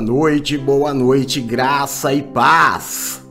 [0.00, 3.22] Boa noite, boa noite, graça e paz.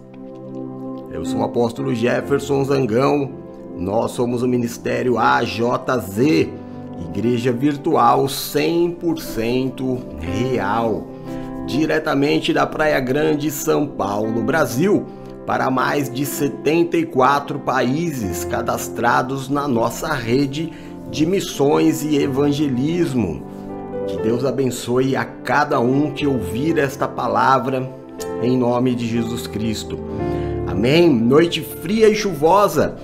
[1.11, 3.31] Eu sou o apóstolo Jefferson Zangão.
[3.75, 6.47] Nós somos o ministério AJZ,
[7.09, 11.07] Igreja Virtual 100% real,
[11.65, 15.07] diretamente da Praia Grande, São Paulo, Brasil,
[15.47, 20.71] para mais de 74 países cadastrados na nossa rede
[21.09, 23.48] de missões e evangelismo.
[24.23, 27.89] Deus abençoe a cada um que ouvir esta palavra
[28.43, 29.97] em nome de Jesus Cristo.
[30.67, 31.09] Amém.
[31.09, 32.97] Noite fria e chuvosa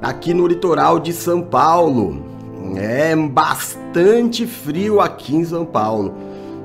[0.00, 2.24] aqui no litoral de São Paulo.
[2.76, 6.14] É bastante frio aqui em São Paulo,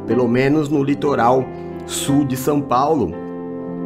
[0.08, 1.44] pelo menos no litoral
[1.86, 3.14] sul de São Paulo.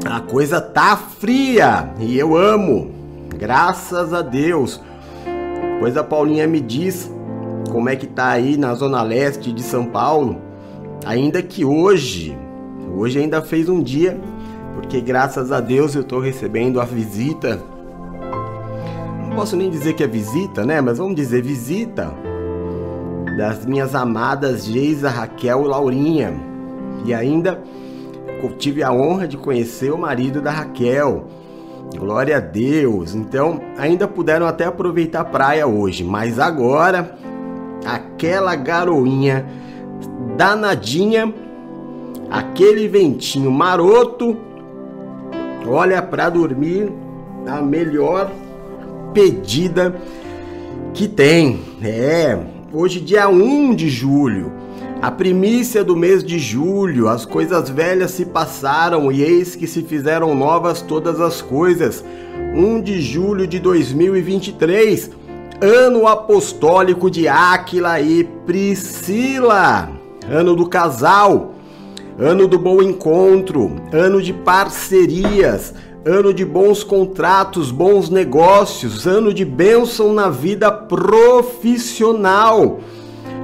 [0.06, 2.92] A coisa tá fria e eu amo.
[3.38, 4.80] Graças a Deus.
[5.80, 7.12] Pois a Paulinha me diz
[7.72, 10.38] como é que tá aí na zona leste de São Paulo.
[11.06, 12.38] Ainda que hoje,
[12.96, 14.20] hoje ainda fez um dia,
[14.76, 17.60] porque graças a Deus eu tô recebendo a visita.
[19.28, 20.82] Não posso nem dizer que é visita, né?
[20.82, 22.14] Mas vamos dizer visita
[23.38, 26.34] das minhas amadas Geisa, Raquel e Laurinha.
[27.06, 27.64] E ainda
[28.58, 31.26] tive a honra de conhecer o marido da Raquel.
[31.98, 33.16] Glória a Deus.
[33.16, 37.18] Então, ainda puderam até aproveitar a praia hoje, mas agora
[37.86, 39.46] aquela garoinha
[40.38, 41.34] danadinha,
[42.30, 44.38] aquele ventinho maroto,
[45.68, 46.92] olha para dormir
[47.48, 48.32] a melhor
[49.14, 49.96] pedida
[50.94, 51.60] que tem.
[51.82, 52.38] É,
[52.74, 54.52] hoje dia 1 de julho,
[55.02, 59.82] a primícia do mês de julho, as coisas velhas se passaram e eis que se
[59.82, 62.04] fizeram novas todas as coisas.
[62.56, 65.12] 1 de julho de 2023
[65.62, 69.92] ano apostólico de Áquila e Priscila,
[70.28, 71.54] ano do casal,
[72.18, 75.72] ano do bom encontro, ano de parcerias,
[76.04, 82.80] ano de bons contratos, bons negócios, ano de bênção na vida profissional,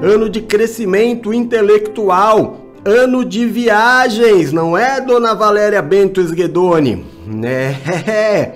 [0.01, 7.05] ano de crescimento intelectual, ano de viagens, não é, dona Valéria Bento Esguedoni?
[8.07, 8.55] É.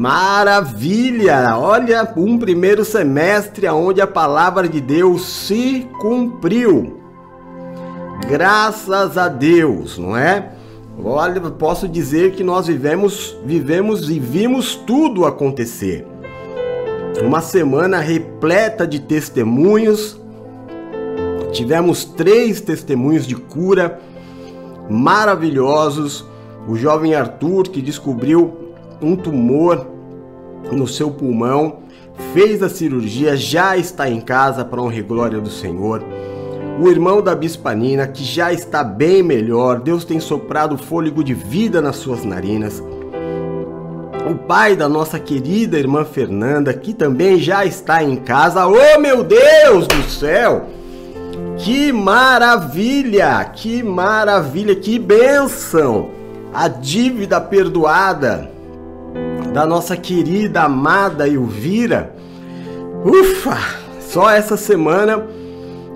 [0.00, 1.58] Maravilha!
[1.58, 6.98] Olha, um primeiro semestre onde a palavra de Deus se cumpriu.
[8.26, 10.52] Graças a Deus, não é?
[11.04, 16.06] Olha, posso dizer que nós vivemos, vivemos e vimos tudo acontecer.
[17.22, 20.18] Uma semana repleta de testemunhos.
[21.52, 24.00] Tivemos três testemunhos de cura
[24.88, 26.24] maravilhosos.
[26.66, 28.59] O jovem Arthur que descobriu
[29.02, 29.86] um tumor
[30.70, 31.78] no seu pulmão,
[32.32, 36.02] fez a cirurgia, já está em casa para honra e glória do Senhor.
[36.80, 41.80] O irmão da Bispanina, que já está bem melhor, Deus tem soprado fôlego de vida
[41.80, 42.82] nas suas narinas.
[44.30, 48.66] O pai da nossa querida irmã Fernanda, que também já está em casa.
[48.66, 50.66] Oh meu Deus do céu!
[51.58, 53.44] Que maravilha!
[53.44, 54.74] Que maravilha!
[54.74, 56.10] Que bênção!
[56.54, 58.50] A dívida perdoada
[59.52, 62.14] da nossa querida, amada Elvira.
[63.04, 63.56] Ufa!
[64.00, 65.26] Só essa semana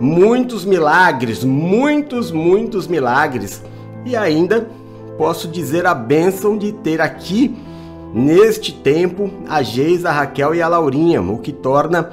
[0.00, 3.62] muitos milagres, muitos, muitos milagres.
[4.04, 4.68] E ainda
[5.16, 7.56] posso dizer a bênção de ter aqui
[8.12, 12.10] neste tempo a Geisa, a Raquel e a Laurinha, o que torna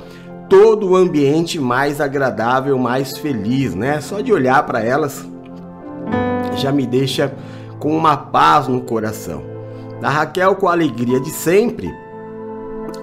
[0.50, 4.02] todo o ambiente mais agradável, mais feliz, né?
[4.02, 5.26] Só de olhar para elas
[6.58, 7.34] já me deixa
[7.80, 9.51] com uma paz no coração.
[10.02, 11.94] A Raquel com a alegria de sempre.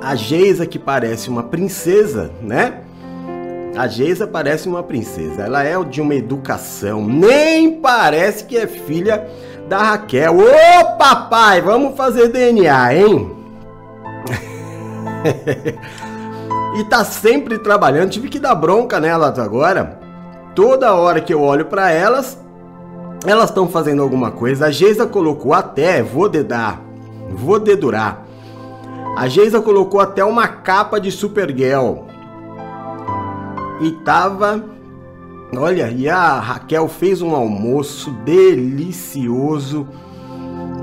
[0.01, 2.81] A Geisa que parece uma princesa, né?
[3.77, 5.43] A Geisa parece uma princesa.
[5.43, 7.05] Ela é de uma educação.
[7.07, 9.29] Nem parece que é filha
[9.69, 10.37] da Raquel.
[10.39, 13.31] Ô papai, vamos fazer DNA, hein?
[16.81, 18.11] e tá sempre trabalhando.
[18.11, 20.01] Tive que dar bronca nelas agora.
[20.55, 22.37] Toda hora que eu olho para elas,
[23.25, 24.67] elas estão fazendo alguma coisa.
[24.67, 26.81] A Geisa colocou até, vou dedar,
[27.31, 28.25] Vou dedurar.
[29.17, 32.05] A Geisa colocou até uma capa de Supergirl.
[33.81, 34.65] E tava.
[35.57, 39.87] Olha, e a Raquel fez um almoço delicioso.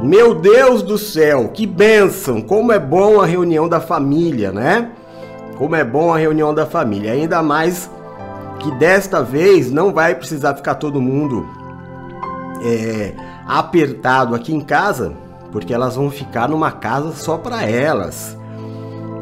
[0.03, 2.42] Meu Deus do céu, que bênção!
[2.42, 4.92] Como é bom a reunião da família, né?
[5.57, 7.13] Como é bom a reunião da família.
[7.13, 7.89] Ainda mais
[8.59, 11.47] que desta vez não vai precisar ficar todo mundo
[12.62, 13.13] é,
[13.47, 15.13] apertado aqui em casa,
[15.56, 18.38] porque elas vão ficar numa casa só para elas.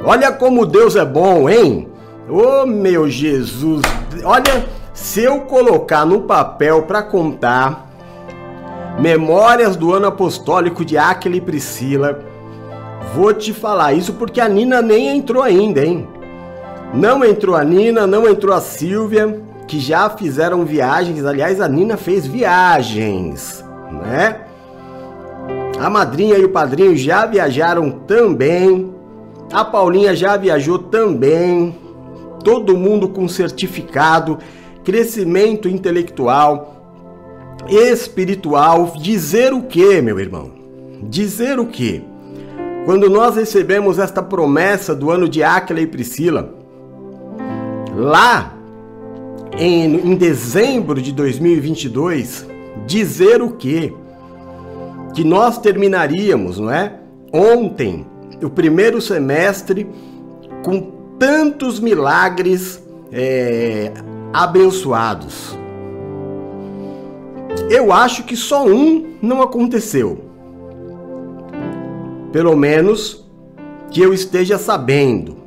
[0.04, 1.88] Olha como Deus é bom, hein?
[2.28, 3.84] Oh meu Jesus,
[4.26, 4.66] olha,
[4.96, 7.88] se eu colocar no papel para contar
[9.00, 12.20] Memórias do ano apostólico de Aquila e Priscila.
[13.14, 16.08] Vou te falar isso porque a Nina nem entrou ainda, hein?
[16.94, 21.26] Não entrou a Nina, não entrou a Silvia, que já fizeram viagens.
[21.26, 24.53] Aliás, a Nina fez viagens, né?
[25.84, 28.90] A madrinha e o padrinho já viajaram também.
[29.52, 31.76] A Paulinha já viajou também.
[32.42, 34.38] Todo mundo com certificado,
[34.86, 36.74] crescimento intelectual,
[37.68, 38.94] espiritual.
[38.98, 40.52] Dizer o que, meu irmão?
[41.02, 42.02] Dizer o que?
[42.86, 46.56] Quando nós recebemos esta promessa do ano de Áquila e Priscila,
[47.94, 48.54] lá
[49.60, 52.48] em, em dezembro de 2022,
[52.88, 53.94] dizer o que?
[55.14, 57.00] Que nós terminaríamos, não é?
[57.32, 58.06] Ontem,
[58.42, 59.88] o primeiro semestre,
[60.64, 63.92] com tantos milagres é,
[64.34, 65.58] abençoados.
[67.70, 70.20] Eu acho que só um não aconteceu.
[72.32, 73.24] Pelo menos
[73.92, 75.38] que eu esteja sabendo.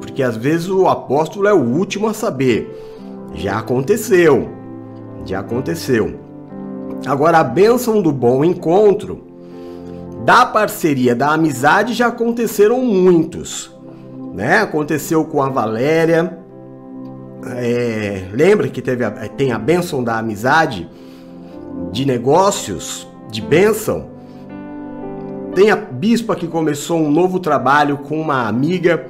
[0.00, 2.70] Porque às vezes o apóstolo é o último a saber.
[3.34, 4.48] Já aconteceu.
[5.26, 6.29] Já aconteceu.
[7.06, 9.24] Agora, a bênção do bom encontro,
[10.24, 13.74] da parceria, da amizade, já aconteceram muitos.
[14.34, 14.58] Né?
[14.58, 16.38] Aconteceu com a Valéria.
[17.56, 20.88] É, lembra que teve a, tem a bênção da amizade,
[21.90, 24.10] de negócios, de bênção.
[25.54, 29.06] Tem a bispa que começou um novo trabalho com uma amiga,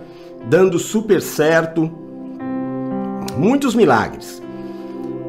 [0.48, 1.90] dando super certo.
[3.36, 4.40] Muitos milagres.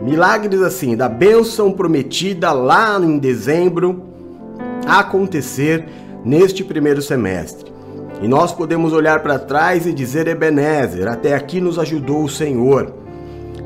[0.02, 4.04] Milagres assim, da bênção prometida lá em dezembro
[4.88, 5.86] acontecer
[6.26, 7.72] neste primeiro semestre.
[8.22, 12.94] E nós podemos olhar para trás e dizer: Ebenezer, até aqui nos ajudou o Senhor.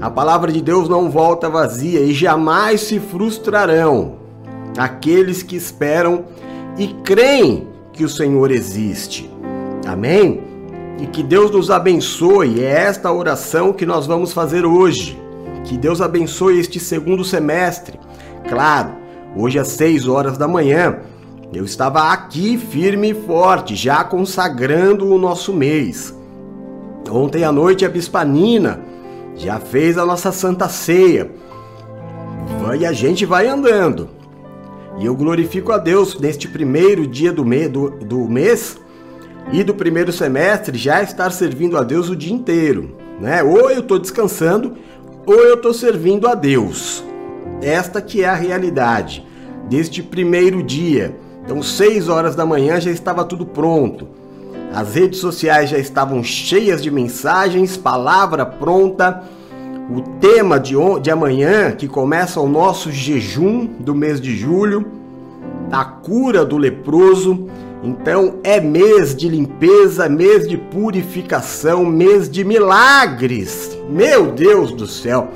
[0.02, 4.16] A palavra de Deus não volta vazia e jamais se frustrarão
[4.78, 6.26] aqueles que esperam
[6.78, 9.30] e creem que o Senhor existe.
[9.86, 10.42] Amém?
[11.00, 12.62] E que Deus nos abençoe.
[12.62, 15.25] É esta oração que nós vamos fazer hoje.
[15.66, 18.00] Que Deus abençoe este segundo semestre.
[18.48, 18.92] Claro,
[19.36, 21.00] hoje às 6 horas da manhã,
[21.52, 26.14] eu estava aqui firme e forte, já consagrando o nosso mês.
[27.10, 28.80] Ontem à noite a Bispa Nina
[29.36, 31.32] já fez a nossa Santa Ceia.
[32.80, 34.10] E a gente vai andando.
[35.00, 38.78] E eu glorifico a Deus neste primeiro dia do, me, do, do mês
[39.52, 42.96] e do primeiro semestre já estar servindo a Deus o dia inteiro.
[43.20, 43.44] Né?
[43.44, 44.76] Ou eu estou descansando,
[45.26, 47.04] ou eu estou servindo a Deus.
[47.62, 49.26] Esta que é a realidade
[49.70, 51.16] deste primeiro dia.
[51.44, 54.08] Então, seis horas da manhã já estava tudo pronto.
[54.74, 59.24] As redes sociais já estavam cheias de mensagens, palavra pronta.
[59.90, 64.86] O tema de, de amanhã, que começa o nosso jejum do mês de julho,
[65.72, 67.48] a cura do leproso.
[67.84, 73.78] Então é mês de limpeza, mês de purificação, mês de milagres.
[73.90, 75.30] Meu Deus do céu.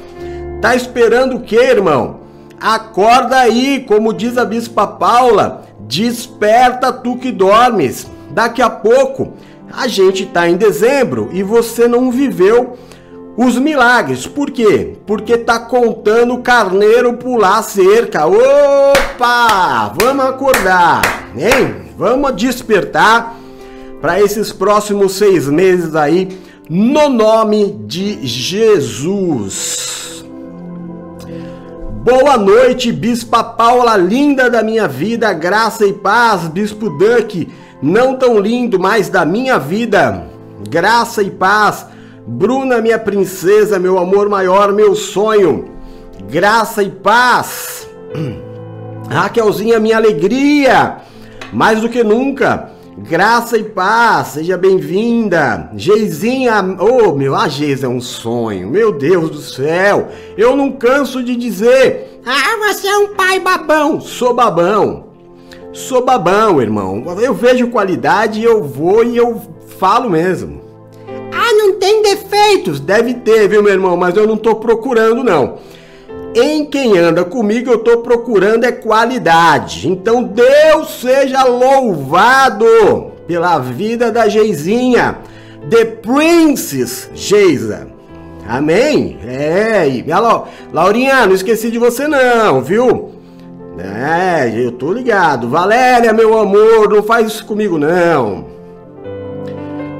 [0.61, 2.19] Tá esperando o que, irmão?
[2.59, 8.07] Acorda aí, como diz a bispa Paula, desperta tu que dormes.
[8.31, 9.33] Daqui a pouco
[9.71, 12.77] a gente tá em dezembro e você não viveu
[13.37, 14.27] os milagres.
[14.27, 14.97] Por quê?
[15.05, 18.25] Porque tá contando o carneiro pular cerca.
[18.25, 19.93] Opa!
[20.01, 21.01] Vamos acordar,
[21.37, 21.88] hein?
[21.99, 23.35] Vamos despertar
[23.99, 26.29] para esses próximos seis meses aí,
[26.69, 30.23] no nome de Jesus.
[32.01, 37.49] Boa noite, Bispa Paula, linda da minha vida, graça e paz, Bispo Duck,
[37.81, 40.25] não tão lindo, mas da minha vida,
[40.69, 41.85] graça e paz.
[42.25, 45.65] Bruna, minha princesa, meu amor maior, meu sonho,
[46.31, 47.89] graça e paz.
[49.11, 51.08] Raquelzinha, minha alegria
[51.51, 52.71] mais do que nunca.
[52.97, 55.69] Graça e paz, seja bem-vinda.
[55.75, 60.09] Geizinha, oh meu, a Geis é um sonho, meu Deus do céu.
[60.37, 64.01] Eu não canso de dizer, ah, você é um pai babão.
[64.01, 65.05] Sou babão,
[65.71, 67.05] sou babão, irmão.
[67.21, 69.41] Eu vejo qualidade, eu vou e eu
[69.79, 70.61] falo mesmo.
[71.31, 72.81] Ah, não tem defeitos?
[72.81, 75.57] Deve ter, viu, meu irmão, mas eu não tô procurando, não.
[76.35, 79.89] Em quem anda comigo, eu estou procurando é qualidade.
[79.89, 85.17] Então, Deus seja louvado pela vida da Geizinha,
[85.69, 87.87] The Princess Geisa.
[88.47, 89.19] Amém?
[89.27, 90.03] É, e,
[90.73, 93.11] Laurinha, não esqueci de você não, viu?
[93.77, 95.47] É, eu tô ligado.
[95.47, 98.48] Valéria, meu amor, não faz isso comigo não.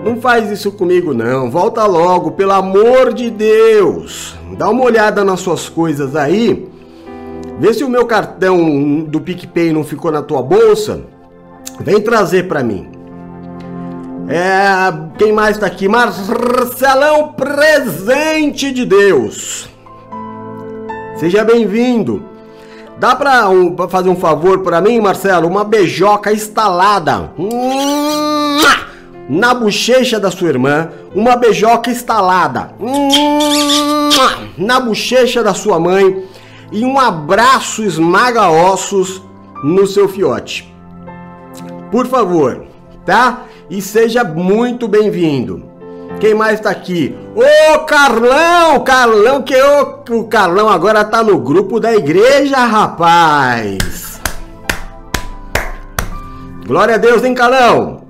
[0.10, 1.51] Não faz isso comigo não.
[1.51, 4.36] Volta logo, pelo amor de Deus.
[4.58, 6.68] Dá uma olhada nas suas coisas aí.
[7.60, 11.01] Vê se o meu cartão do PicPay não ficou na tua bolsa.
[11.80, 12.89] Vem trazer para mim.
[14.28, 15.88] É, quem mais tá aqui?
[15.88, 19.70] Marcelão Presente de Deus.
[21.18, 22.24] Seja bem-vindo.
[22.98, 25.48] Dá pra, um, fazer um favor para mim, Marcelo?
[25.48, 27.32] Uma beijoca instalada
[29.29, 30.89] na bochecha da sua irmã.
[31.13, 32.71] Uma beijoca instalada
[34.57, 36.25] na bochecha da sua mãe.
[36.71, 39.21] E um abraço esmaga-ossos
[39.63, 40.74] no seu fiote.
[41.91, 42.65] Por favor,
[43.05, 43.45] tá?
[43.69, 45.63] e seja muito bem-vindo.
[46.19, 47.15] Quem mais tá aqui?
[47.36, 48.79] Ô Carlão!
[48.83, 54.19] Carlão, que o, o Carlão agora tá no grupo da igreja, rapaz!
[56.65, 58.09] Glória a Deus, hein, Carlão?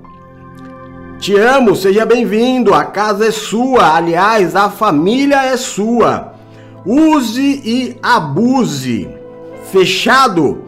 [1.20, 2.72] Te amo, seja bem-vindo.
[2.72, 6.32] A casa é sua, aliás, a família é sua.
[6.84, 9.08] Use e abuse.
[9.70, 10.64] Fechado?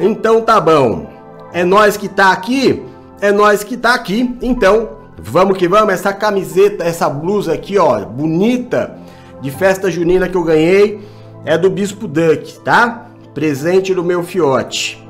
[0.00, 1.10] Então tá bom.
[1.52, 2.82] É nós que tá aqui
[3.20, 4.36] é nós que tá aqui.
[4.42, 5.94] Então, vamos que vamos.
[5.94, 8.98] Essa camiseta, essa blusa aqui, ó, bonita,
[9.40, 11.00] de festa junina que eu ganhei,
[11.44, 13.06] é do Bispo Duck, tá?
[13.32, 15.02] Presente do meu fiote.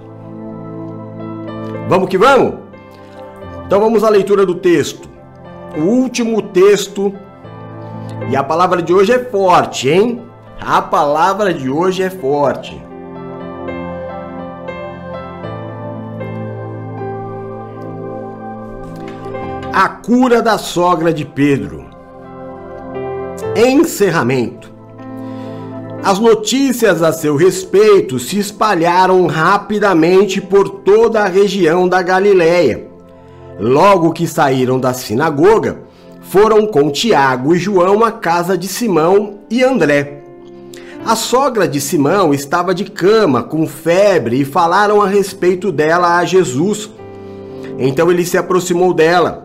[1.88, 2.63] Vamos que vamos?
[3.66, 5.09] Então vamos à leitura do texto.
[5.76, 7.12] O último texto.
[8.30, 10.23] E a palavra de hoje é forte, hein?
[10.61, 12.80] A palavra de hoje é forte.
[19.73, 21.87] A cura da sogra de Pedro.
[23.56, 24.73] Encerramento.
[26.02, 32.94] As notícias a seu respeito se espalharam rapidamente por toda a região da Galiléia.
[33.58, 35.82] Logo que saíram da sinagoga,
[36.20, 40.23] foram com Tiago e João à casa de Simão e André.
[41.04, 46.25] A sogra de Simão estava de cama, com febre, e falaram a respeito dela a
[46.25, 46.90] Jesus.
[47.78, 49.44] Então ele se aproximou dela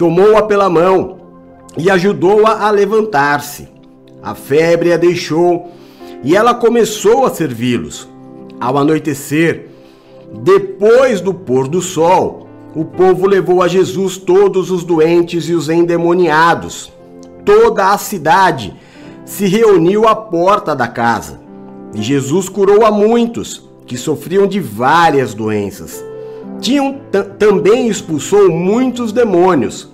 [0.00, 1.18] tomou-a pela mão
[1.76, 3.68] e ajudou-a a, levantar-se.
[4.22, 5.70] A febre a deixou
[6.24, 8.08] e ela começou a servi-los.
[8.58, 9.68] Ao anoitecer,
[10.42, 15.68] depois do pôr do sol, o povo levou a Jesus todos os doentes e os
[15.68, 16.92] endemoniados.
[17.44, 18.74] Toda a cidade
[19.24, 21.40] se reuniu à porta da casa.
[21.94, 26.04] E Jesus curou a muitos que sofriam de várias doenças.
[26.60, 27.00] Tinham
[27.38, 29.90] também expulsou muitos demônios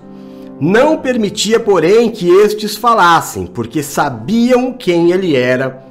[0.58, 5.84] não permitia, porém, que estes falassem, porque sabiam quem ele era.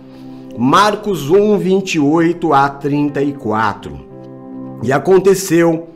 [0.57, 3.99] Marcos 1, 28 a 34.
[4.81, 5.89] E aconteceu,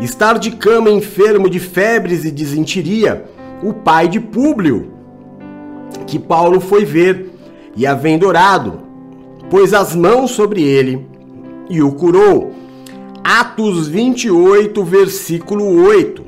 [0.00, 3.24] estar de cama enfermo de febres e desinteria,
[3.62, 4.92] o pai de Públio,
[6.06, 7.32] que Paulo foi ver,
[7.76, 8.80] e havendo orado,
[9.50, 11.06] pôs as mãos sobre ele
[11.68, 12.54] e o curou.
[13.22, 16.24] Atos 28, versículo 8.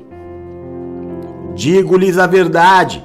[1.54, 3.04] Digo-lhes a verdade: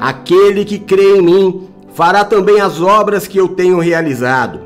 [0.00, 4.60] aquele que crê em mim fará também as obras que eu tenho realizado.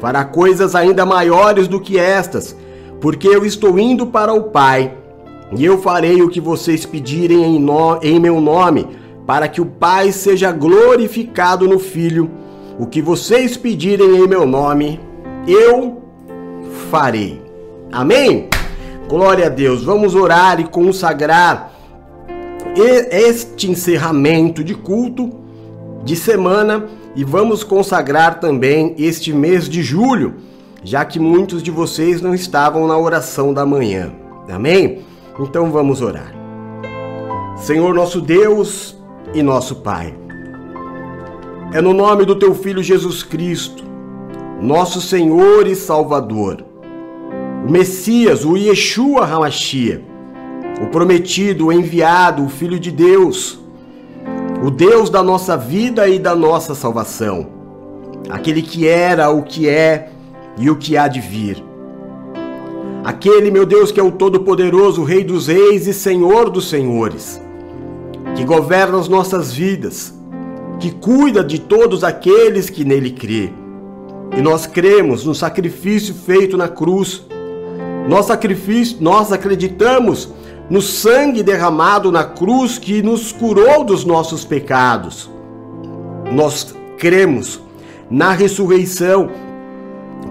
[0.00, 2.56] Fará coisas ainda maiores do que estas,
[3.04, 4.94] porque eu estou indo para o Pai.
[5.54, 8.00] E eu farei o que vocês pedirem em, no...
[8.02, 8.86] em meu nome,
[9.26, 12.30] para que o Pai seja glorificado no Filho.
[12.78, 14.98] O que vocês pedirem em meu nome,
[15.46, 16.02] eu
[16.90, 17.42] farei.
[17.92, 18.48] Amém?
[19.06, 19.84] Glória a Deus.
[19.84, 21.74] Vamos orar e consagrar
[22.74, 25.30] este encerramento de culto
[26.02, 30.36] de semana e vamos consagrar também este mês de julho,
[30.84, 34.12] já que muitos de vocês não estavam na oração da manhã.
[34.48, 35.02] Amém?
[35.40, 36.32] Então vamos orar.
[37.56, 38.94] Senhor nosso Deus
[39.32, 40.14] e nosso Pai,
[41.72, 43.82] é no nome do teu Filho Jesus Cristo,
[44.60, 46.62] nosso Senhor e Salvador,
[47.66, 50.04] o Messias, o Yeshua HaMashiach,
[50.82, 53.58] o prometido, o enviado, o Filho de Deus,
[54.62, 57.46] o Deus da nossa vida e da nossa salvação,
[58.28, 60.10] aquele que era, o que é
[60.56, 61.62] e o que há de vir.
[63.04, 67.40] Aquele, meu Deus, que é o Todo-Poderoso, Rei dos Reis e Senhor dos Senhores,
[68.34, 70.14] que governa as nossas vidas,
[70.80, 73.52] que cuida de todos aqueles que nele crê.
[74.36, 77.26] E nós cremos no sacrifício feito na cruz.
[78.08, 80.32] Nós sacrifício, nós acreditamos
[80.70, 85.30] no sangue derramado na cruz que nos curou dos nossos pecados.
[86.32, 87.60] Nós cremos
[88.10, 89.30] na ressurreição,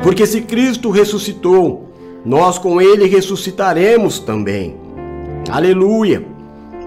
[0.02, 1.90] porque se Cristo ressuscitou,
[2.26, 4.78] nós com ele ressuscitaremos também.
[5.50, 6.26] Aleluia!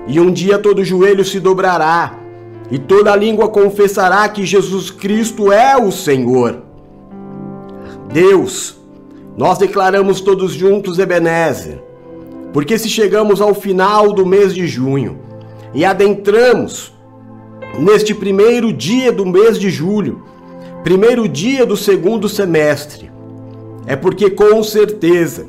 [0.07, 2.19] E um dia todo joelho se dobrará,
[2.71, 6.63] e toda língua confessará que Jesus Cristo é o Senhor.
[8.13, 8.77] Deus,
[9.37, 11.83] nós declaramos todos juntos Ebenezer,
[12.53, 15.19] porque se chegamos ao final do mês de junho
[15.75, 16.95] e adentramos
[17.79, 20.23] neste primeiro dia do mês de julho,
[20.87, 23.11] primeiro dia do segundo semestre,
[23.88, 25.45] é porque com certeza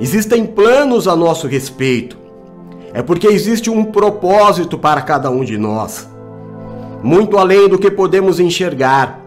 [0.00, 2.16] existem planos a nosso respeito,
[2.94, 6.08] é porque existe um propósito para cada um de nós,
[7.02, 9.20] muito além do que podemos enxergar,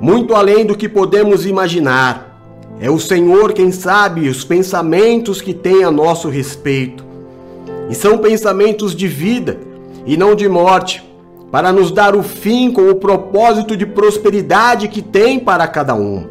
[0.00, 2.40] muito além do que podemos imaginar.
[2.80, 7.04] É o Senhor quem sabe os pensamentos que tem a nosso respeito.
[7.90, 9.58] E são pensamentos de vida
[10.06, 11.02] e não de morte,
[11.54, 16.26] para nos dar o fim com o propósito de prosperidade que tem para cada um.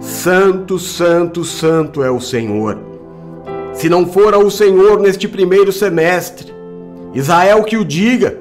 [0.00, 2.78] Santo, santo, santo é o Senhor.
[3.74, 6.50] Se não fora o Senhor neste primeiro semestre,
[7.12, 8.38] Israel que o diga,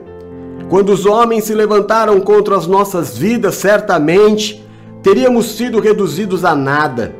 [0.70, 4.66] quando os homens se levantaram contra as nossas vidas, certamente
[5.02, 7.14] teríamos sido reduzidos a nada.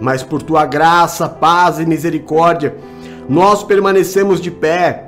[0.00, 2.74] Mas por tua graça, paz e misericórdia,
[3.28, 5.07] nós permanecemos de pé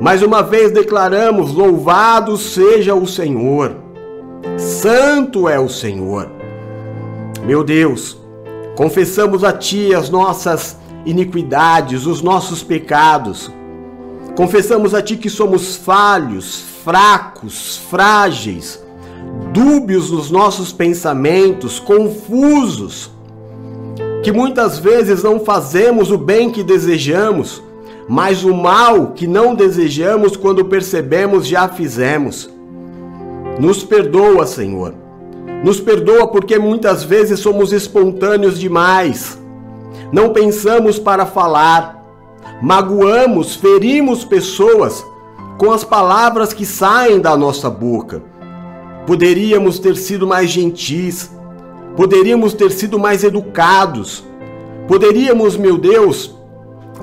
[0.00, 3.76] mais uma vez declaramos: Louvado seja o Senhor,
[4.56, 6.30] Santo é o Senhor.
[7.44, 8.16] Meu Deus,
[8.76, 13.50] confessamos a Ti as nossas iniquidades, os nossos pecados.
[14.36, 18.80] Confessamos a Ti que somos falhos, fracos, frágeis,
[19.52, 23.10] dúbios nos nossos pensamentos, confusos,
[24.22, 27.62] que muitas vezes não fazemos o bem que desejamos
[28.08, 32.50] mas o mal que não desejamos quando percebemos já fizemos.
[33.60, 34.94] Nos perdoa, Senhor.
[35.62, 39.38] Nos perdoa porque muitas vezes somos espontâneos demais.
[40.10, 42.02] Não pensamos para falar.
[42.62, 45.04] Magoamos, ferimos pessoas
[45.58, 48.22] com as palavras que saem da nossa boca.
[49.06, 51.30] Poderíamos ter sido mais gentis.
[51.96, 54.24] Poderíamos ter sido mais educados.
[54.86, 56.37] Poderíamos, meu Deus,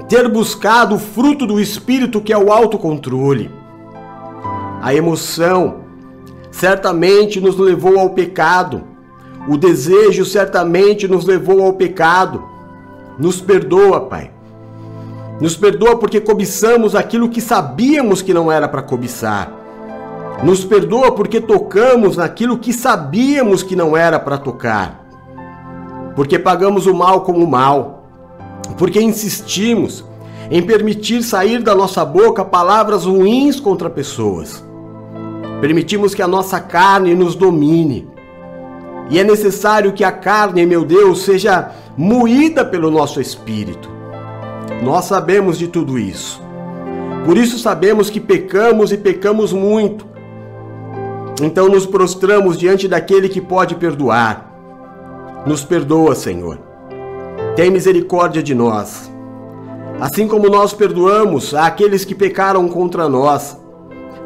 [0.07, 3.49] ter buscado o fruto do espírito que é o autocontrole.
[4.81, 5.81] A emoção
[6.51, 8.83] certamente nos levou ao pecado.
[9.47, 12.43] O desejo certamente nos levou ao pecado.
[13.17, 14.31] Nos perdoa, Pai.
[15.41, 19.51] Nos perdoa porque cobiçamos aquilo que sabíamos que não era para cobiçar.
[20.43, 25.03] Nos perdoa porque tocamos naquilo que sabíamos que não era para tocar.
[26.15, 27.94] Porque pagamos o mal com o mal
[28.73, 30.03] porque insistimos
[30.49, 34.63] em permitir sair da nossa boca palavras ruins contra pessoas.
[35.61, 38.07] Permitimos que a nossa carne nos domine.
[39.09, 43.89] E é necessário que a carne, meu Deus, seja moída pelo nosso espírito.
[44.83, 46.41] Nós sabemos de tudo isso.
[47.25, 50.05] Por isso sabemos que pecamos e pecamos muito.
[51.41, 54.51] Então nos prostramos diante daquele que pode perdoar.
[55.45, 56.64] Nos perdoa, Senhor
[57.55, 59.09] tem misericórdia de nós.
[59.99, 63.57] Assim como nós perdoamos àqueles que pecaram contra nós.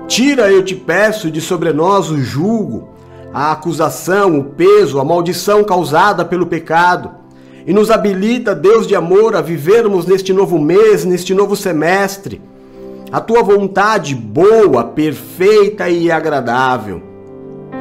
[0.08, 2.89] Tira, eu te peço, de sobre nós o julgo,
[3.32, 7.12] a acusação, o peso, a maldição causada pelo pecado.
[7.68, 12.42] E nos habilita, Deus de amor, a vivermos neste novo mês, neste novo semestre,
[13.12, 17.04] a tua vontade boa, perfeita e agradável.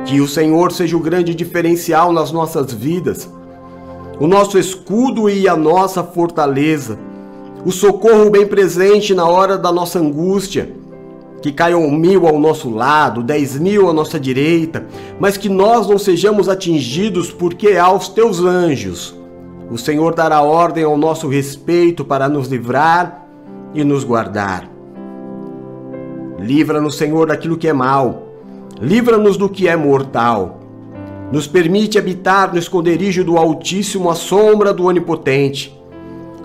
[0.05, 3.38] Que o Senhor seja o grande diferencial nas nossas vidas
[4.21, 6.99] o nosso escudo e a nossa fortaleza,
[7.65, 10.73] o socorro bem presente na hora da nossa angústia.
[11.41, 14.87] Que caiam mil ao nosso lado, dez mil à nossa direita,
[15.21, 19.17] mas que nós não sejamos atingidos, porque aos teus anjos
[19.71, 23.25] o Senhor dará ordem ao nosso respeito para nos livrar
[23.73, 24.69] e nos guardar.
[26.41, 28.33] Livra-nos, Senhor, daquilo que é mal,
[28.81, 30.58] livra-nos do que é mortal
[31.31, 35.77] nos permite habitar no esconderijo do Altíssimo, à sombra do Onipotente.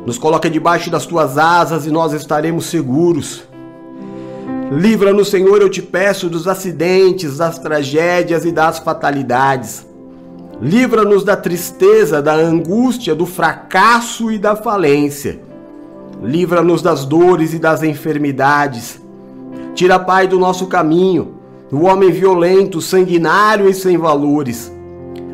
[0.06, 3.43] Nos coloca debaixo das tuas asas e nós estaremos seguros.
[4.72, 9.86] Livra-nos, Senhor, eu te peço, dos acidentes, das tragédias e das fatalidades.
[10.62, 15.39] Livra-nos da tristeza, da angústia, do fracasso e da falência.
[16.22, 19.02] Livra-nos das dores e das enfermidades.
[19.74, 21.43] Tira, Pai, do nosso caminho
[21.74, 24.72] o homem violento, sanguinário e sem valores.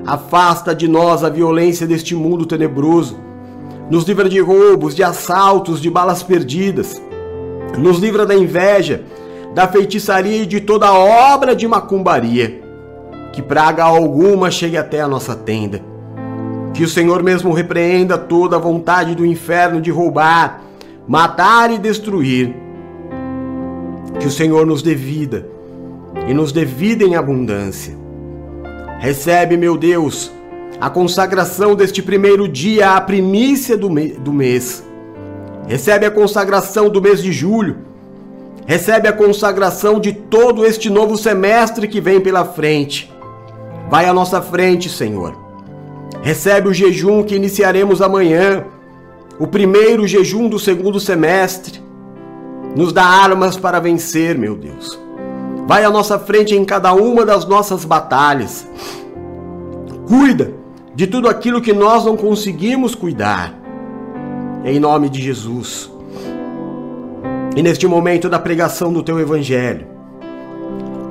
[0.09, 3.19] Afasta de nós a violência deste mundo tenebroso.
[3.91, 6.99] Nos livra de roubos, de assaltos, de balas perdidas.
[7.77, 9.03] Nos livra da inveja,
[9.53, 12.59] da feitiçaria e de toda obra de macumbaria.
[13.31, 15.79] Que praga alguma chegue até a nossa tenda.
[16.73, 20.63] Que o Senhor mesmo repreenda toda a vontade do inferno de roubar,
[21.07, 22.55] matar e destruir.
[24.19, 25.47] Que o Senhor nos dê vida
[26.27, 28.08] e nos dê vida em abundância.
[28.99, 30.29] Recebe, meu Deus,
[30.79, 34.83] a consagração deste primeiro dia, a primícia do, me do mês.
[35.69, 37.77] Recebe a consagração do mês de julho.
[38.67, 43.11] Recebe a consagração de todo este novo semestre que vem pela frente.
[43.89, 45.33] Vai à nossa frente, Senhor.
[46.21, 48.65] Recebe o jejum que iniciaremos amanhã,
[49.39, 51.81] o primeiro jejum do segundo semestre.
[52.75, 54.99] Nos dá armas para vencer, meu Deus.
[55.69, 58.67] Vai à nossa frente em cada uma das nossas batalhas.
[60.07, 60.51] Cuida
[60.95, 63.53] de tudo aquilo que nós não conseguimos cuidar.
[64.65, 65.87] Em nome de Jesus.
[67.55, 69.85] E neste momento da pregação do teu evangelho,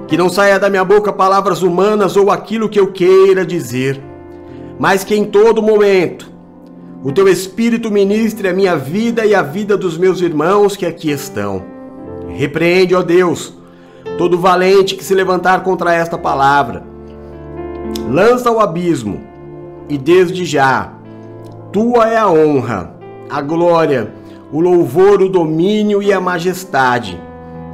[0.08, 4.02] que não saia da minha boca palavras humanas ou aquilo que eu queira dizer,
[4.76, 6.28] mas que em todo momento
[7.04, 11.12] o teu Espírito ministre a minha vida e a vida dos meus irmãos que aqui
[11.12, 11.62] estão.
[12.34, 13.56] Repreende, ó Deus,
[14.18, 16.82] todo valente que se levantar contra esta palavra.
[18.10, 19.20] Lança ao abismo
[19.88, 20.92] e desde já,
[21.72, 22.92] tua é a honra,
[23.30, 24.12] a glória,
[24.52, 27.18] o louvor, o domínio e a majestade.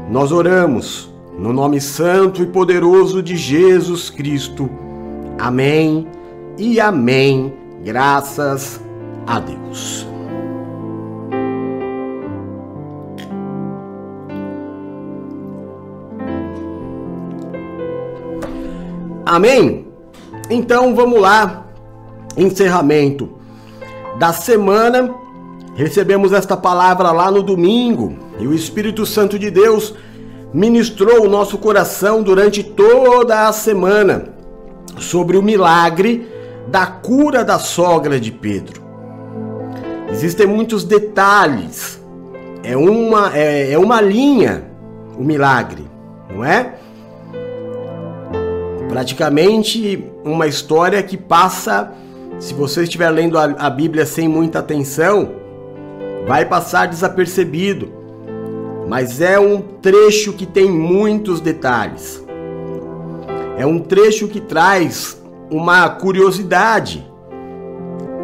[0.09, 4.69] Nós oramos no nome santo e poderoso de Jesus Cristo.
[5.39, 6.07] Amém
[6.59, 7.53] e amém.
[7.83, 8.81] Graças
[9.27, 10.14] a Deus.
[19.25, 19.87] Amém?
[20.51, 21.67] Então vamos lá
[22.37, 23.31] encerramento
[24.19, 25.15] da semana.
[25.75, 29.95] Recebemos esta palavra lá no domingo e o Espírito Santo de Deus
[30.53, 34.35] ministrou o nosso coração durante toda a semana
[34.99, 36.29] sobre o milagre
[36.69, 38.83] da cura da sogra de Pedro.
[40.11, 42.01] Existem muitos detalhes,
[42.63, 44.65] é uma, é, é uma linha
[45.17, 45.85] o milagre,
[46.33, 46.75] não é?
[48.95, 51.93] Praticamente uma história que passa
[52.39, 55.33] se você estiver lendo a, a Bíblia sem muita atenção,
[56.29, 57.93] vai passar desapercebido.
[58.89, 62.25] Mas é um trecho que tem muitos detalhes.
[63.59, 67.05] É um trecho que traz uma curiosidade,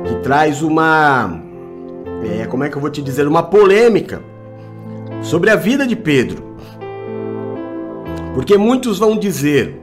[0.07, 1.43] que traz uma.
[2.23, 3.27] É, como é que eu vou te dizer?
[3.27, 4.23] Uma polêmica
[5.21, 6.45] sobre a vida de Pedro.
[8.35, 9.80] Porque muitos vão dizer: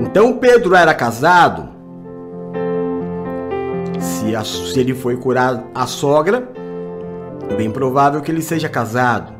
[0.00, 1.68] então Pedro era casado?
[3.98, 6.48] Se, a, se ele foi curar a sogra,
[7.56, 9.32] bem provável que ele seja casado.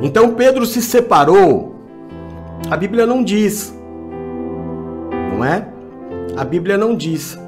[0.00, 1.74] Então Pedro se separou.
[2.70, 3.74] A Bíblia não diz.
[5.32, 5.68] Não é?
[6.36, 7.38] A Bíblia não diz.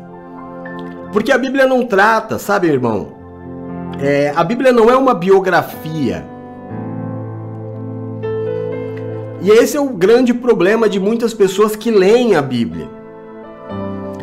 [1.13, 3.13] Porque a Bíblia não trata, sabe, irmão?
[4.01, 6.25] É, a Bíblia não é uma biografia.
[9.43, 12.89] E esse é o grande problema de muitas pessoas que leem a Bíblia.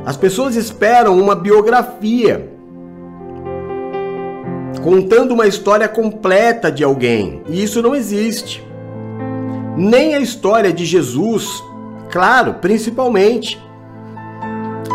[0.06, 2.50] As pessoas esperam uma biografia
[4.84, 8.66] contando uma história completa de alguém, e isso não existe.
[9.76, 11.62] Nem a história de Jesus,
[12.10, 13.62] claro, principalmente.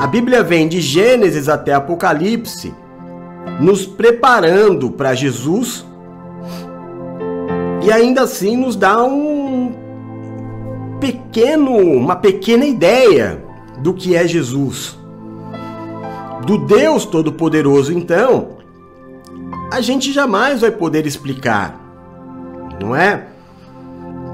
[0.00, 2.72] A Bíblia vem de Gênesis até Apocalipse,
[3.60, 5.84] nos preparando para Jesus
[7.84, 9.31] e ainda assim nos dá um
[11.02, 13.44] pequeno, uma pequena ideia
[13.78, 14.96] do que é Jesus
[16.46, 18.56] do Deus Todo-Poderoso, então,
[19.72, 21.80] a gente jamais vai poder explicar,
[22.80, 23.26] não é?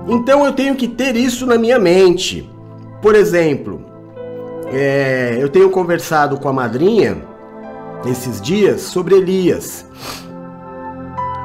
[0.07, 2.49] Então eu tenho que ter isso na minha mente.
[3.03, 3.85] Por exemplo,
[4.73, 7.19] é, eu tenho conversado com a madrinha
[8.07, 9.85] esses dias sobre Elias.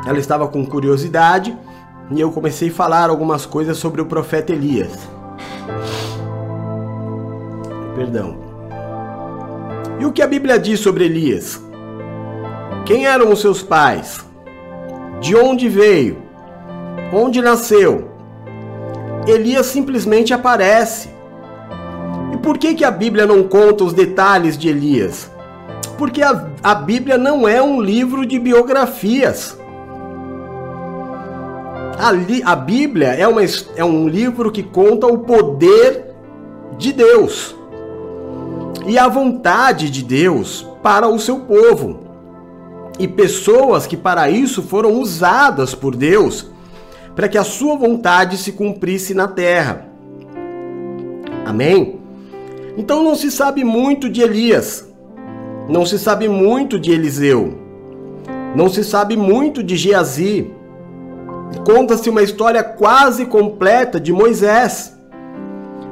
[0.05, 1.57] Ela estava com curiosidade
[2.11, 5.12] e eu comecei a falar algumas coisas sobre o profeta Elias.
[7.95, 8.37] Perdão.
[9.99, 11.61] E o que a Bíblia diz sobre Elias?
[12.85, 14.25] Quem eram os seus pais?
[15.21, 16.17] De onde veio?
[17.13, 18.09] Onde nasceu?
[19.25, 21.09] Elias simplesmente aparece.
[22.33, 25.31] E por que, que a Bíblia não conta os detalhes de Elias?
[25.97, 29.57] Porque a, a Bíblia não é um livro de biografias.
[31.97, 33.41] A, a Bíblia é, uma,
[33.75, 36.13] é um livro que conta o poder
[36.77, 37.55] de Deus
[38.85, 42.01] e a vontade de Deus para o seu povo.
[42.99, 46.51] E pessoas que para isso foram usadas por Deus
[47.15, 49.87] para que a sua vontade se cumprisse na terra.
[51.45, 51.99] Amém?
[52.77, 54.87] Então não se sabe muito de Elias,
[55.69, 57.53] não se sabe muito de Eliseu,
[58.55, 60.51] não se sabe muito de Geazi.
[61.65, 64.97] Conta-se uma história quase completa de Moisés.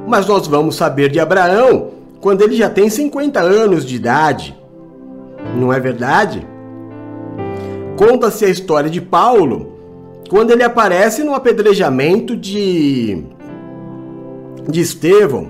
[0.06, 4.56] Mas nós vamos saber de Abraão quando ele já tem 50 anos de idade.
[5.56, 6.46] Não é verdade?
[7.96, 9.72] Conta-se a história de Paulo
[10.28, 13.22] quando ele aparece no apedrejamento de,
[14.68, 15.48] de Estevão.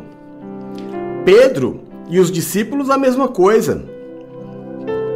[1.24, 3.84] Pedro e os discípulos a mesma coisa.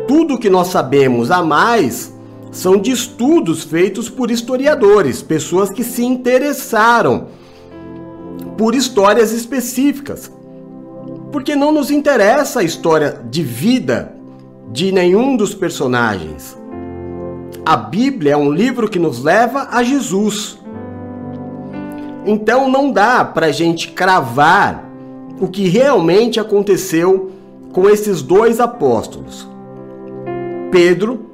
[0.07, 2.16] Tudo que nós sabemos a mais
[2.51, 7.29] são de estudos feitos por historiadores, pessoas que se interessaram
[8.57, 10.31] por histórias específicas.
[11.31, 14.15] Porque não nos interessa a história de vida
[14.73, 16.57] de nenhum dos personagens.
[17.65, 20.59] A Bíblia é um livro que nos leva a Jesus.
[22.25, 24.85] Então não dá para a gente cravar
[25.41, 27.33] o que realmente aconteceu
[27.73, 29.47] com esses dois apóstolos.
[30.71, 31.26] Pedro,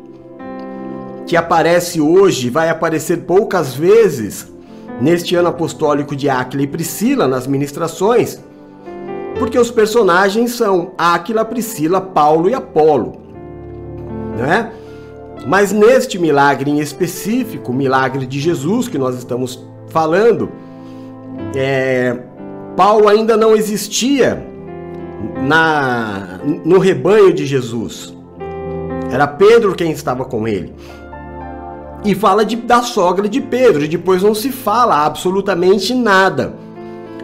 [1.26, 4.50] que aparece hoje, vai aparecer poucas vezes
[5.00, 8.38] neste ano apostólico de Áquila e Priscila nas ministrações,
[9.38, 13.20] porque os personagens são Áquila, Priscila, Paulo e Apolo,
[14.36, 14.70] né?
[15.46, 20.50] Mas neste milagre em específico, o milagre de Jesus que nós estamos falando,
[21.54, 22.16] é,
[22.76, 24.46] Paulo ainda não existia
[25.42, 28.16] na, no rebanho de Jesus.
[29.10, 30.72] Era Pedro quem estava com ele.
[32.04, 36.56] E fala de, da sogra de Pedro, e depois não se fala absolutamente nada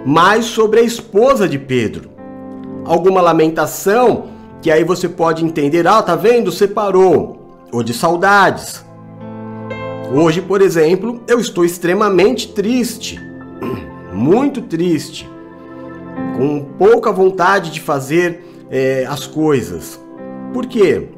[0.04, 2.10] mais sobre a esposa de Pedro.
[2.84, 4.28] Alguma lamentação
[4.62, 6.50] que aí você pode entender, ah, tá vendo?
[6.50, 7.36] Separou.
[7.70, 8.84] Ou de saudades.
[10.12, 13.20] Hoje, por exemplo, eu estou extremamente triste.
[14.12, 15.28] Muito triste.
[16.36, 20.00] Com pouca vontade de fazer é, as coisas.
[20.52, 21.08] Por quê?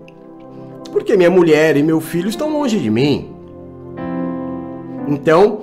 [0.90, 3.29] Porque minha mulher e meu filho estão longe de mim.
[5.10, 5.62] Então,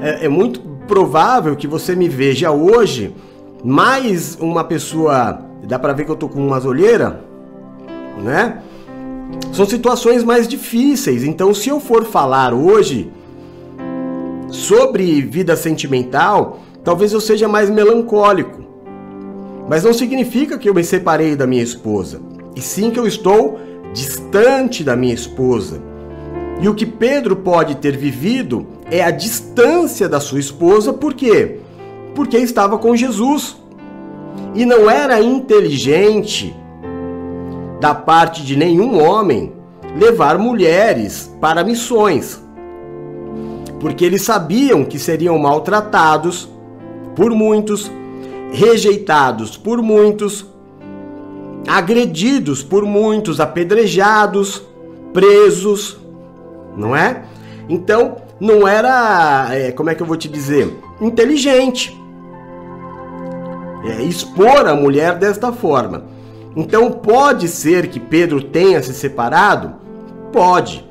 [0.00, 3.14] é, é muito provável que você me veja hoje
[3.62, 5.40] mais uma pessoa.
[5.64, 7.14] Dá para ver que eu tô com umas olheiras,
[8.22, 8.62] né?
[9.52, 11.24] São situações mais difíceis.
[11.24, 13.10] Então, se eu for falar hoje
[14.48, 18.62] sobre vida sentimental, talvez eu seja mais melancólico.
[19.68, 22.20] Mas não significa que eu me separei da minha esposa,
[22.54, 23.58] e sim que eu estou
[23.94, 25.80] distante da minha esposa.
[26.60, 31.58] E o que Pedro pode ter vivido é a distância da sua esposa, por quê?
[32.14, 33.56] Porque estava com Jesus.
[34.54, 36.54] E não era inteligente
[37.80, 39.52] da parte de nenhum homem
[39.98, 42.40] levar mulheres para missões.
[43.80, 46.48] Porque eles sabiam que seriam maltratados
[47.16, 47.90] por muitos,
[48.52, 50.46] rejeitados por muitos,
[51.66, 54.62] agredidos por muitos, apedrejados,
[55.12, 55.98] presos,
[56.76, 57.24] não é?
[57.68, 61.98] Então, não era, é, como é que eu vou te dizer, inteligente.
[63.86, 66.04] É, expor a mulher desta forma.
[66.54, 69.76] Então, pode ser que Pedro tenha se separado?
[70.30, 70.84] Pode.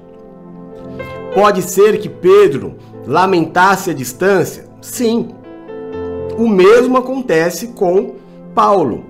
[1.35, 2.73] Pode ser que Pedro
[3.05, 4.65] lamentasse a distância?
[4.81, 5.29] Sim.
[6.35, 8.15] O mesmo acontece com
[8.55, 9.05] Paulo.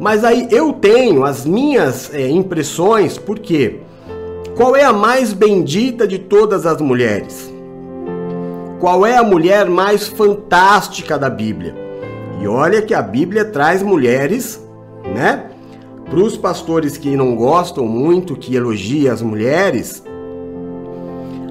[0.00, 3.80] Mas aí eu tenho as minhas é, impressões, porque
[4.56, 7.57] qual é a mais bendita de todas as mulheres?
[8.80, 11.74] Qual é a mulher mais fantástica da Bíblia?
[12.40, 14.64] E olha que a Bíblia traz mulheres,
[15.04, 15.46] né?
[16.08, 20.02] Para os pastores que não gostam muito, que elogiam as mulheres,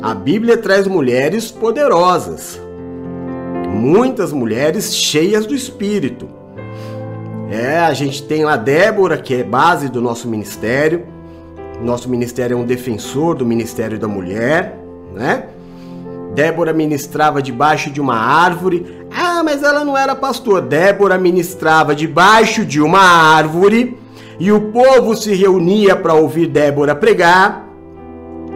[0.01, 2.61] a Bíblia traz mulheres poderosas,
[3.67, 6.29] muitas mulheres cheias do Espírito.
[7.51, 11.05] É, a gente tem lá Débora, que é base do nosso ministério.
[11.81, 14.79] Nosso ministério é um defensor do ministério da mulher,
[15.13, 15.49] né?
[16.37, 18.85] Débora ministrava debaixo de uma árvore.
[19.11, 20.61] Ah, mas ela não era pastor.
[20.61, 23.97] Débora ministrava debaixo de uma árvore
[24.39, 27.65] e o povo se reunia para ouvir Débora pregar.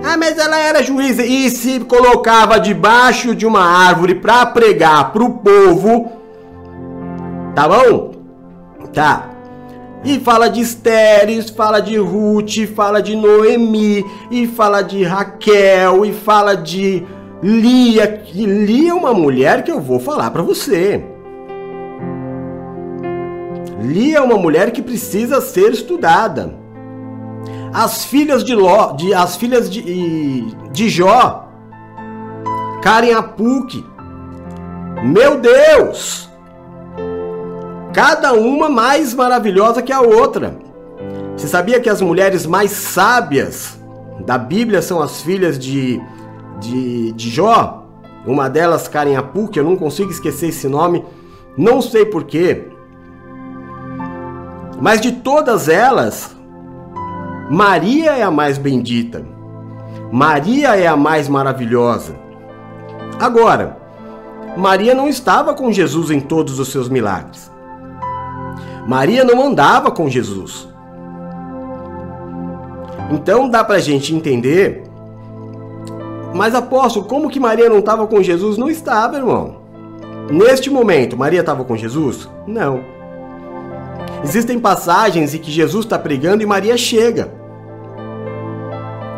[0.04, 5.24] Ah, mas ela era juíza e se colocava debaixo de uma árvore para pregar para
[5.24, 6.12] o povo.
[7.56, 8.12] Tá bom?
[8.94, 9.28] Tá.
[10.06, 16.14] E fala de Estéres, fala de Ruth, fala de Noemi, e fala de Raquel, e
[16.14, 17.04] fala de
[17.42, 18.08] Lia.
[18.08, 21.04] Que Lia uma mulher que eu vou falar para você.
[23.82, 26.54] Lia é uma mulher que precisa ser estudada.
[27.74, 31.48] As filhas de Ló, de, as filhas de, de Jó,
[32.84, 33.84] Karen Apuk.
[35.04, 36.32] Meu Deus!
[37.92, 40.58] cada uma mais maravilhosa que a outra.
[41.36, 43.78] Você sabia que as mulheres mais sábias
[44.26, 46.02] da Bíblia são as filhas de,
[46.62, 47.84] de, de Jó?
[48.26, 51.04] Uma delas, Karen Apuk, eu não consigo esquecer esse nome,
[51.58, 52.68] não sei porquê.
[54.80, 56.36] Mas de todas elas,
[57.50, 59.26] Maria é a mais bendita.
[60.12, 62.16] Maria é a mais maravilhosa.
[63.20, 63.78] Agora,
[64.58, 67.52] Maria não estava com Jesus em todos os seus milagres.
[68.86, 70.68] Maria não andava com Jesus.
[73.12, 74.81] Então dá para a gente entender.
[76.34, 78.58] Mas apóstolo, como que Maria não estava com Jesus?
[78.58, 79.62] Não estava, irmão.
[80.30, 82.28] Neste momento, Maria estava com Jesus?
[82.48, 82.82] Não.
[84.24, 87.32] Existem passagens em que Jesus está pregando e Maria chega.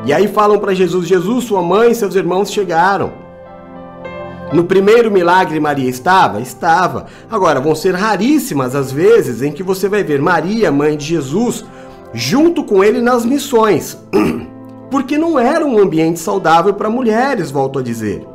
[0.05, 3.11] E aí falam para Jesus: Jesus, sua mãe e seus irmãos chegaram.
[4.51, 6.39] No primeiro milagre, Maria estava?
[6.39, 7.07] Estava.
[7.29, 11.65] Agora, vão ser raríssimas as vezes em que você vai ver Maria, mãe de Jesus,
[12.13, 13.97] junto com ele nas missões.
[14.93, 18.27] Porque não era um ambiente saudável para mulheres, volto a dizer.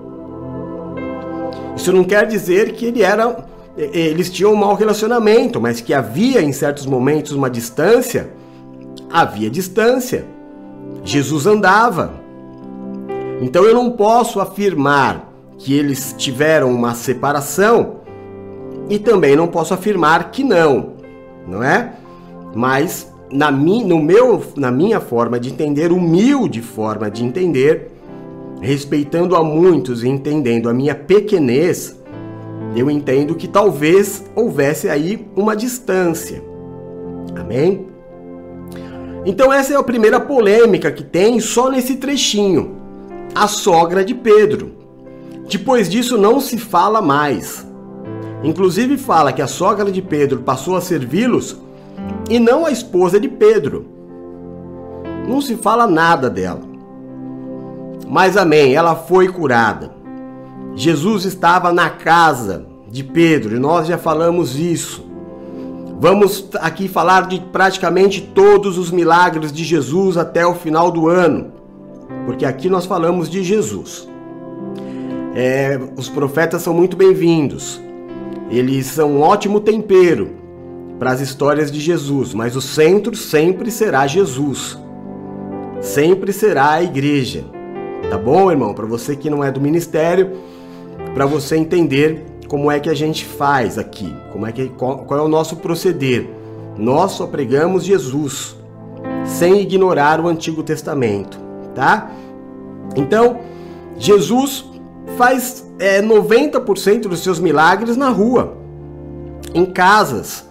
[1.76, 6.42] Isso não quer dizer que ele era, eles tinham um mau relacionamento, mas que havia
[6.42, 8.32] em certos momentos uma distância.
[9.08, 10.24] Havia distância.
[11.04, 12.14] Jesus andava.
[13.40, 17.98] Então eu não posso afirmar que eles tiveram uma separação
[18.90, 20.94] e também não posso afirmar que não,
[21.46, 21.92] não é?
[22.52, 27.90] Mas na, mi, no meu, na minha forma de entender, humilde forma de entender,
[28.60, 31.98] respeitando a muitos e entendendo a minha pequenez,
[32.74, 36.42] eu entendo que talvez houvesse aí uma distância.
[37.36, 37.86] Amém?
[39.24, 42.76] Então essa é a primeira polêmica que tem só nesse trechinho.
[43.34, 44.72] A sogra de Pedro.
[45.48, 47.66] Depois disso não se fala mais.
[48.42, 51.58] Inclusive fala que a sogra de Pedro passou a servi-los
[52.28, 53.86] e não a esposa de Pedro.
[55.26, 56.62] Não se fala nada dela.
[58.06, 59.90] Mas amém, ela foi curada.
[60.74, 65.06] Jesus estava na casa de Pedro e nós já falamos isso.
[66.00, 71.52] Vamos aqui falar de praticamente todos os milagres de Jesus até o final do ano,
[72.24, 74.08] porque aqui nós falamos de Jesus.
[75.34, 77.80] É, os profetas são muito bem-vindos,
[78.48, 80.37] eles são um ótimo tempero
[80.98, 84.78] para as histórias de Jesus, mas o centro sempre será Jesus,
[85.80, 87.44] sempre será a igreja.
[88.10, 88.74] Tá bom, irmão?
[88.74, 90.32] Para você que não é do ministério,
[91.14, 95.20] para você entender como é que a gente faz aqui, como é que qual, qual
[95.20, 96.28] é o nosso proceder.
[96.76, 98.56] Nós só pregamos Jesus,
[99.24, 101.38] sem ignorar o Antigo Testamento,
[101.74, 102.10] tá?
[102.96, 103.40] Então,
[103.98, 104.64] Jesus
[105.16, 108.56] faz é, 90% dos seus milagres na rua,
[109.54, 110.47] em casas,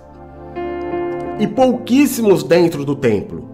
[1.40, 3.48] e pouquíssimos dentro do templo.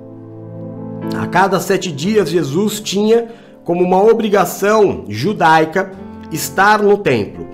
[1.17, 3.29] A cada sete dias, Jesus tinha
[3.63, 5.91] como uma obrigação judaica
[6.31, 7.47] estar no templo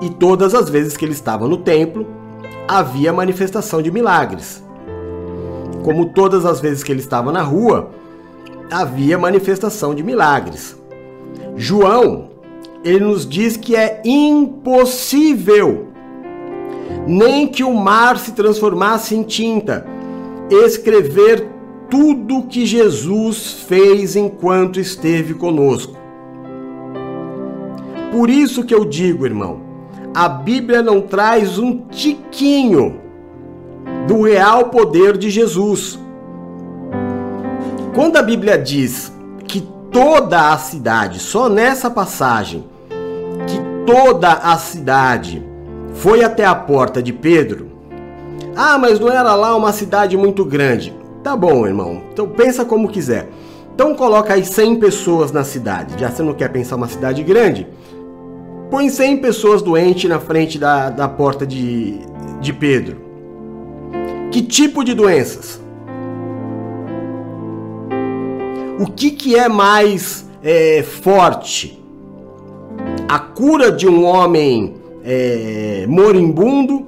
[0.00, 2.06] e todas as vezes que ele estava no templo,
[2.66, 4.64] havia manifestação de milagres.
[5.84, 7.90] Como todas as vezes que ele estava na rua,
[8.70, 10.76] havia manifestação de milagres.
[11.56, 12.30] João,
[12.82, 15.88] ele nos diz que é impossível
[17.06, 19.86] nem que o mar se transformasse em tinta,
[20.50, 21.48] escrever
[21.88, 25.98] tudo que Jesus fez enquanto esteve conosco.
[28.12, 29.60] Por isso que eu digo, irmão,
[30.14, 33.00] a Bíblia não traz um tiquinho
[34.06, 35.98] do real poder de Jesus.
[37.94, 39.12] Quando a Bíblia diz
[39.46, 39.60] que
[39.92, 42.64] toda a cidade, só nessa passagem,
[43.46, 45.49] que toda a cidade
[45.94, 47.68] foi até a porta de Pedro.
[48.56, 50.94] Ah, mas não era lá uma cidade muito grande.
[51.22, 52.02] Tá bom, irmão.
[52.12, 53.28] Então pensa como quiser.
[53.74, 55.94] Então coloca aí 100 pessoas na cidade.
[55.98, 57.66] Já você não quer pensar uma cidade grande?
[58.70, 61.98] põe 100 pessoas doentes na frente da, da porta de,
[62.40, 62.96] de Pedro.
[64.30, 65.60] Que tipo de doenças?
[68.78, 71.82] O que, que é mais é, forte?
[73.08, 76.86] A cura de um homem é, moribundo,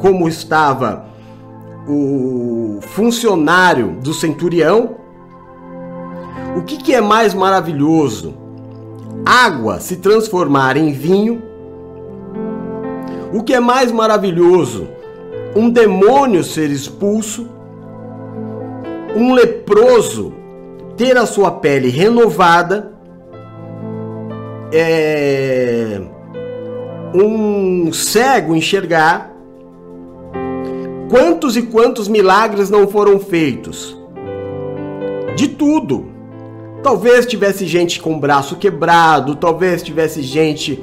[0.00, 1.06] como estava
[1.88, 4.96] o funcionário do centurião?
[6.56, 8.42] O que, que é mais maravilhoso?
[9.24, 11.42] água se transformar em vinho.
[13.32, 14.88] O que é mais maravilhoso,
[15.56, 17.48] um demônio ser expulso,
[19.16, 20.34] um leproso
[20.96, 22.92] ter a sua pele renovada,
[24.70, 26.02] é,
[27.14, 29.30] um cego enxergar.
[31.08, 33.96] Quantos e quantos milagres não foram feitos?
[35.36, 36.06] De tudo.
[36.82, 40.82] Talvez tivesse gente com o braço quebrado, talvez tivesse gente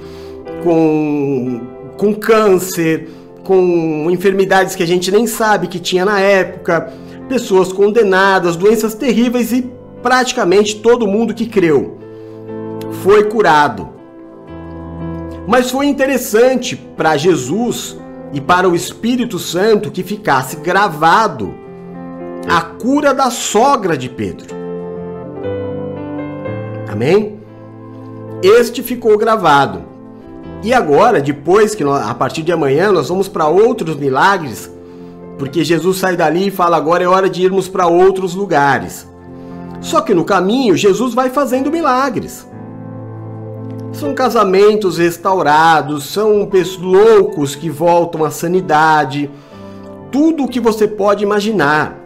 [0.64, 1.62] com,
[1.98, 3.10] com câncer,
[3.44, 6.94] com enfermidades que a gente nem sabe que tinha na época,
[7.28, 9.70] pessoas condenadas, doenças terríveis e
[10.02, 11.98] praticamente todo mundo que creu
[13.04, 13.99] foi curado.
[15.50, 17.98] Mas foi interessante para Jesus
[18.32, 21.56] e para o Espírito Santo que ficasse gravado
[22.48, 24.46] a cura da sogra de Pedro.
[26.88, 27.40] Amém?
[28.44, 29.82] Este ficou gravado.
[30.62, 34.72] E agora, depois que nós, a partir de amanhã nós vamos para outros milagres,
[35.40, 39.10] porque Jesus sai dali e fala agora é hora de irmos para outros lugares.
[39.82, 42.48] Só que no caminho Jesus vai fazendo milagres.
[44.00, 49.30] São casamentos restaurados, são loucos que voltam à sanidade,
[50.10, 52.00] tudo o que você pode imaginar.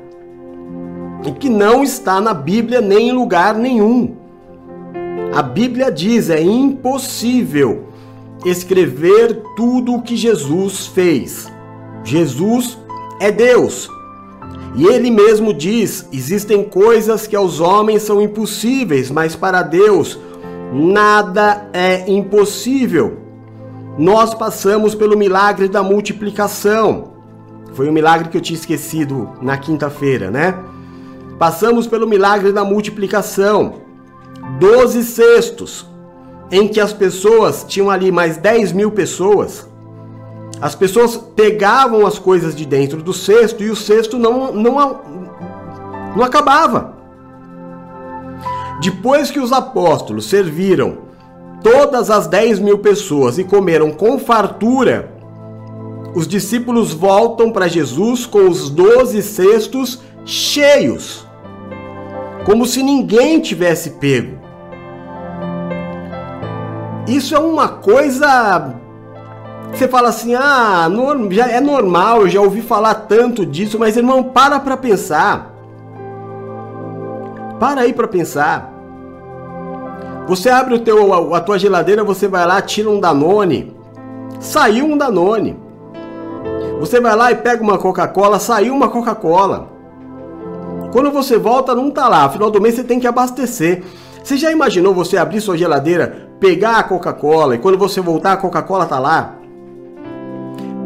[1.24, 4.16] E que não está na Bíblia nem em lugar nenhum.
[5.36, 7.84] A Bíblia diz: é impossível
[8.44, 11.48] escrever tudo o que Jesus fez.
[12.04, 12.76] Jesus
[13.20, 13.88] é Deus.
[14.76, 20.18] E ele mesmo diz: existem coisas que aos homens são impossíveis, mas para Deus
[20.74, 23.20] nada é impossível.
[23.98, 27.14] Nós passamos pelo milagre da multiplicação.
[27.74, 30.58] Foi um milagre que eu tinha esquecido na quinta-feira, né?
[31.38, 33.82] Passamos pelo milagre da multiplicação.
[34.60, 35.88] Doze cestos,
[36.52, 39.68] em que as pessoas tinham ali mais 10 mil pessoas.
[40.60, 45.02] As pessoas pegavam as coisas de dentro do cesto e o cesto não, não,
[46.16, 47.03] não acabava.
[48.84, 50.98] Depois que os apóstolos serviram
[51.64, 55.10] todas as 10 mil pessoas e comeram com fartura,
[56.14, 61.26] os discípulos voltam para Jesus com os 12 cestos cheios,
[62.46, 64.38] como se ninguém tivesse pego.
[67.08, 68.76] Isso é uma coisa.
[69.72, 70.90] Você fala assim, ah,
[71.30, 75.54] já é normal, eu já ouvi falar tanto disso, mas irmão, para para pensar.
[77.62, 78.73] Para aí para pensar.
[80.28, 83.76] Você abre o teu, a tua geladeira, você vai lá, tira um Danone.
[84.40, 85.58] Saiu um Danone.
[86.80, 89.70] Você vai lá e pega uma Coca-Cola, saiu uma Coca-Cola.
[90.92, 92.30] Quando você volta, não tá lá.
[92.30, 93.84] Final do mês você tem que abastecer.
[94.24, 98.38] Você já imaginou você abrir sua geladeira, pegar a Coca-Cola e quando você voltar a
[98.38, 99.36] Coca-Cola tá lá?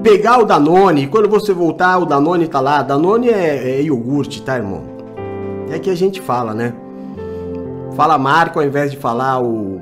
[0.02, 2.82] Pegar o Danone e quando você voltar o Danone tá lá.
[2.82, 4.84] Danone é, é iogurte, tá, irmão?
[5.70, 6.74] É que a gente fala, né?
[7.98, 9.82] Fala marca ao invés de falar o,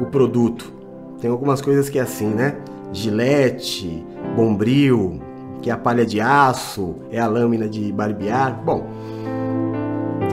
[0.00, 0.72] o produto.
[1.20, 2.54] Tem algumas coisas que é assim, né?
[2.92, 5.20] Gilete, bombril,
[5.60, 8.62] que é a palha de aço, é a lâmina de barbear.
[8.64, 8.86] Bom,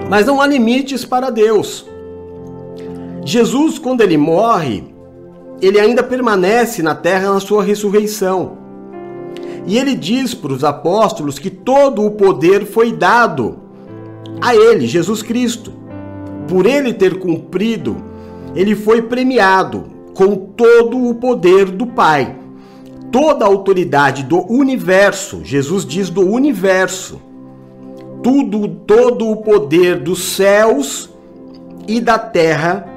[0.08, 1.88] mas não há limites para Deus.
[3.26, 4.94] Jesus, quando ele morre,
[5.60, 8.60] ele ainda permanece na terra na sua ressurreição.
[9.66, 13.58] E ele diz para os apóstolos que todo o poder foi dado
[14.40, 15.79] a ele, Jesus Cristo
[16.50, 17.98] por ele ter cumprido,
[18.56, 19.84] ele foi premiado
[20.16, 22.36] com todo o poder do Pai.
[23.12, 27.22] Toda a autoridade do universo, Jesus diz do universo,
[28.24, 31.10] tudo, todo o poder dos céus
[31.88, 32.88] e da terra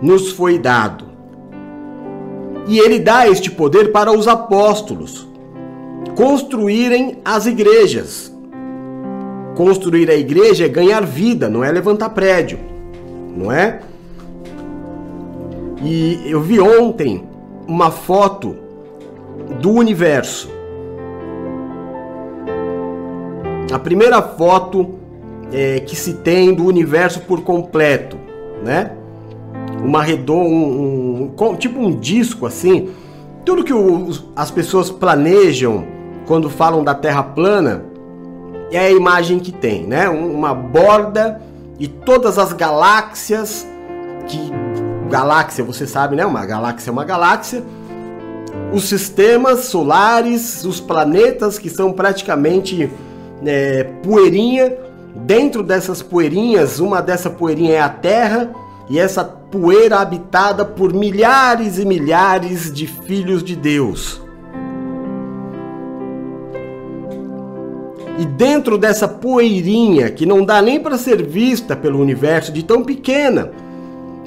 [0.00, 1.04] nos foi dado.
[2.66, 5.28] E ele dá este poder para os apóstolos
[6.16, 8.32] construírem as igrejas.
[9.56, 12.71] Construir a igreja é ganhar vida, não é levantar prédio
[13.36, 13.80] não é?
[15.82, 17.24] E eu vi ontem
[17.66, 18.56] uma foto
[19.60, 20.50] do universo.
[23.72, 24.94] A primeira foto
[25.52, 28.16] é, que se tem do universo por completo,
[28.64, 28.92] né?
[29.82, 32.90] Uma redonda, um, um, tipo um disco assim.
[33.44, 35.84] Tudo que os, as pessoas planejam
[36.26, 37.84] quando falam da Terra plana
[38.70, 40.08] é a imagem que tem, né?
[40.08, 41.40] Uma borda
[41.82, 43.66] e todas as galáxias
[44.28, 44.38] que
[45.10, 46.24] galáxia, você sabe, né?
[46.24, 47.60] Uma galáxia é uma galáxia.
[48.72, 52.88] Os sistemas solares, os planetas que são praticamente
[53.44, 54.76] é, poeirinha.
[55.26, 58.52] Dentro dessas poeirinhas, uma dessa poeirinha é a Terra
[58.88, 64.22] e essa poeira habitada por milhares e milhares de filhos de Deus.
[68.18, 72.84] E dentro dessa poeirinha que não dá nem para ser vista pelo universo de tão
[72.84, 73.50] pequena,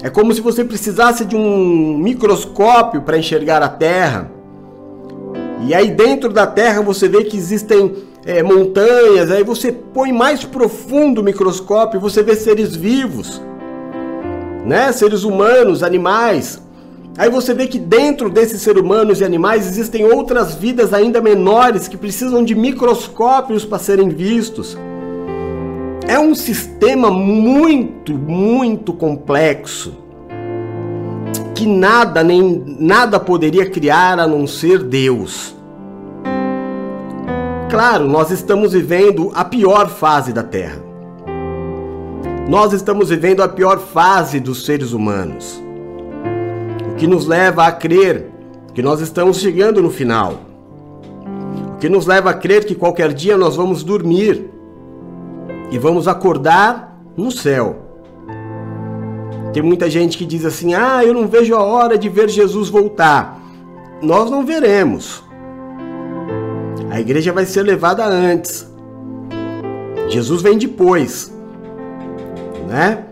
[0.02, 4.32] é como se você precisasse de um microscópio para enxergar a Terra.
[5.68, 10.44] E aí dentro da Terra você vê que existem é, montanhas, aí você põe mais
[10.44, 13.42] profundo o microscópio, você vê seres vivos,
[14.66, 14.92] né?
[14.92, 16.64] Seres humanos, animais.
[17.18, 21.88] Aí você vê que dentro desses seres humanos e animais existem outras vidas ainda menores
[21.88, 24.78] que precisam de microscópios para serem vistos.
[26.07, 30.03] É um sistema muito, muito complexo
[31.55, 35.55] que nada nem nada poderia criar a não ser Deus.
[37.70, 40.84] Claro, nós estamos vivendo a pior fase da Terra.
[42.49, 45.64] Nós estamos vivendo a pior fase dos seres humanos
[46.98, 48.32] que nos leva a crer
[48.74, 50.41] que nós estamos chegando no final,
[51.74, 54.50] o que nos leva a crer que qualquer dia nós vamos dormir
[55.72, 57.78] e vamos acordar no céu.
[59.54, 62.70] Tem muita gente que diz assim: ah, eu não vejo a hora de ver Jesus
[62.70, 63.39] voltar.
[64.02, 65.24] Nós não veremos.
[66.89, 68.70] A igreja vai ser levada antes.
[70.10, 71.34] Jesus vem depois,
[72.68, 73.06] né?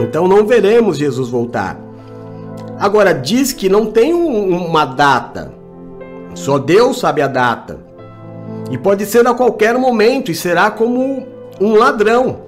[0.00, 1.85] Então não veremos Jesus voltar.
[2.78, 5.52] Agora, diz que não tem um, uma data.
[6.34, 7.78] Só Deus sabe a data.
[8.70, 11.26] E pode ser a qualquer momento e será como
[11.60, 12.40] um ladrão.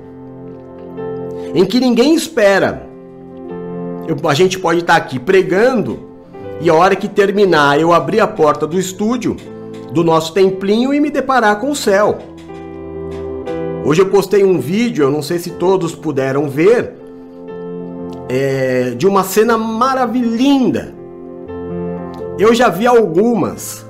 [1.55, 2.87] Em que ninguém espera.
[4.07, 6.09] Eu, a gente pode estar aqui pregando
[6.61, 9.37] e a hora que terminar eu abrir a porta do estúdio,
[9.93, 12.19] do nosso templinho e me deparar com o céu.
[13.85, 16.95] Hoje eu postei um vídeo, eu não sei se todos puderam ver,
[18.29, 20.95] é, de uma cena maravilhosa.
[22.39, 23.87] Eu já vi algumas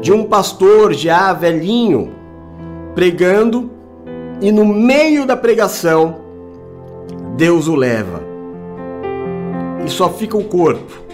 [0.00, 2.12] de um pastor já velhinho
[2.94, 3.70] pregando
[4.40, 6.16] e no meio da pregação
[7.36, 8.22] Deus o leva
[9.84, 11.04] e só fica o corpo.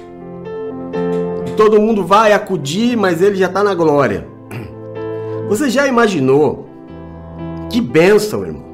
[1.57, 4.27] Todo mundo vai acudir, mas ele já está na glória.
[5.49, 6.67] Você já imaginou?
[7.69, 8.72] Que bênção, irmão.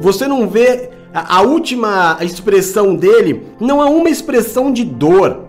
[0.00, 5.48] Você não vê a, a última expressão dele, não é uma expressão de dor.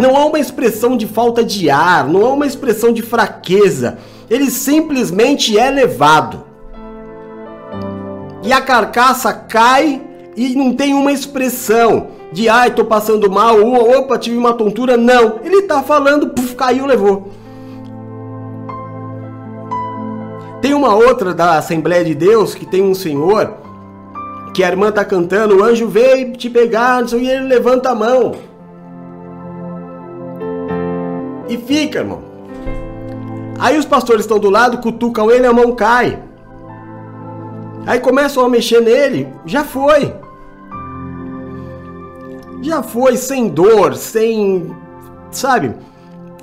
[0.00, 3.98] Não há uma expressão de falta de ar, não há uma expressão de fraqueza.
[4.30, 6.44] Ele simplesmente é levado.
[8.42, 10.00] E a carcaça cai
[10.36, 14.96] e não tem uma expressão de ai, tô passando mal, opa, tive uma tontura.
[14.96, 17.30] Não, ele tá falando, puf, caiu, levou.
[20.60, 23.54] Tem uma outra da Assembleia de Deus que tem um senhor
[24.54, 28.32] que a irmã tá cantando, o anjo veio te pegar, e ele levanta a mão.
[31.48, 32.22] E fica, irmão.
[33.58, 36.22] Aí os pastores estão do lado, cutucam ele, a mão cai.
[37.86, 40.14] Aí começam a mexer nele, já foi.
[42.60, 44.74] Já foi sem dor, sem,
[45.30, 45.74] sabe?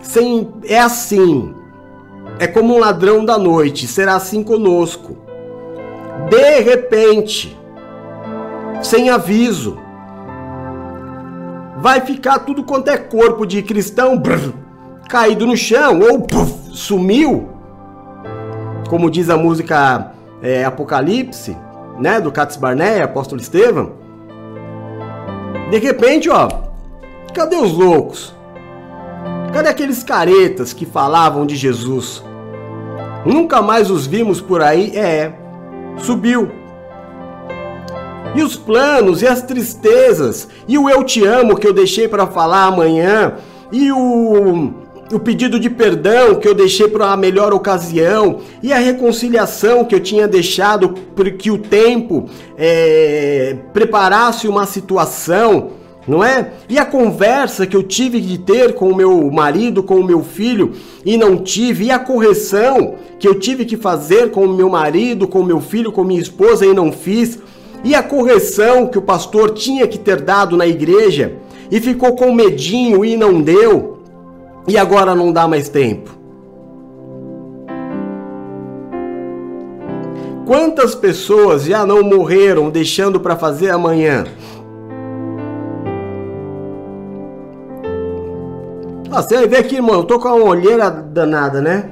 [0.02, 1.55] Sem é assim.
[2.38, 5.18] É como um ladrão da noite, será assim conosco.
[6.30, 7.58] De repente,
[8.82, 9.78] sem aviso,
[11.78, 14.52] vai ficar tudo quanto é corpo de cristão brrr,
[15.08, 17.50] caído no chão ou puff, sumiu.
[18.90, 20.12] Como diz a música
[20.42, 21.56] é, Apocalipse,
[21.98, 23.94] né, do Cates Barnett, apóstolo Estevão.
[25.72, 26.50] De repente, ó,
[27.34, 28.35] cadê os loucos?
[29.56, 32.22] Cadê aqueles caretas que falavam de Jesus?
[33.26, 34.92] Nunca mais os vimos por aí?
[34.94, 35.32] É,
[35.98, 36.52] subiu.
[38.36, 42.28] E os planos e as tristezas, e o eu te amo que eu deixei para
[42.28, 43.36] falar amanhã,
[43.72, 44.74] e o,
[45.14, 49.96] o pedido de perdão que eu deixei para a melhor ocasião, e a reconciliação que
[49.96, 52.26] eu tinha deixado para que o tempo
[52.58, 56.52] é, preparasse uma situação não é?
[56.70, 60.24] E a conversa que eu tive de ter com o meu marido, com o meu
[60.24, 64.70] filho e não tive, e a correção que eu tive que fazer com o meu
[64.70, 67.40] marido, com o meu filho, com minha esposa e não fiz,
[67.84, 71.34] e a correção que o pastor tinha que ter dado na igreja
[71.72, 74.00] e ficou com medinho e não deu,
[74.68, 76.16] e agora não dá mais tempo.
[80.46, 84.26] Quantas pessoas já não morreram deixando para fazer amanhã?
[89.16, 91.90] Ah, você vê aqui, irmão, eu tô com uma olheira danada, né?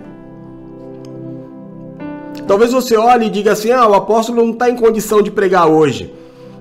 [2.45, 5.69] Talvez você olhe e diga assim: ah, o apóstolo não está em condição de pregar
[5.69, 6.13] hoje.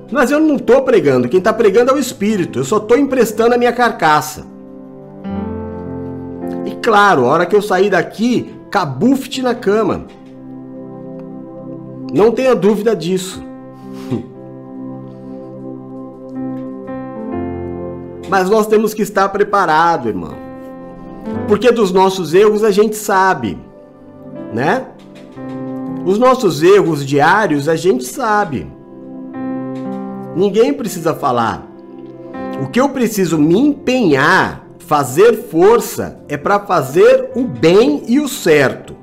[0.09, 3.57] Mas eu não estou pregando, quem está pregando é o Espírito, eu só estou emprestando
[3.57, 4.47] a minha carcaça.
[6.65, 10.07] E claro, a hora que eu sair daqui, cabuft na cama.
[12.13, 13.43] Não tenha dúvida disso.
[18.31, 20.42] Mas nós temos que estar preparado, irmão.
[21.49, 23.59] Porque dos nossos erros a gente sabe,
[24.53, 24.87] né?
[26.05, 28.67] Os nossos erros diários a gente sabe.
[30.35, 31.67] Ninguém precisa falar.
[32.63, 38.29] O que eu preciso me empenhar, fazer força, é para fazer o bem e o
[38.29, 38.97] certo.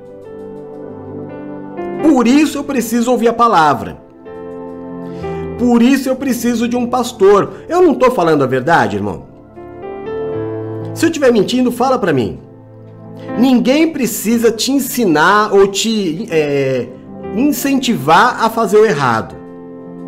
[2.02, 3.98] Por isso eu preciso ouvir a palavra.
[5.58, 7.54] Por isso eu preciso de um pastor.
[7.68, 9.29] Eu não estou falando a verdade, irmão.
[11.00, 12.40] Se eu estiver mentindo, fala para mim.
[13.38, 16.90] Ninguém precisa te ensinar ou te é,
[17.38, 19.34] incentivar a fazer o errado.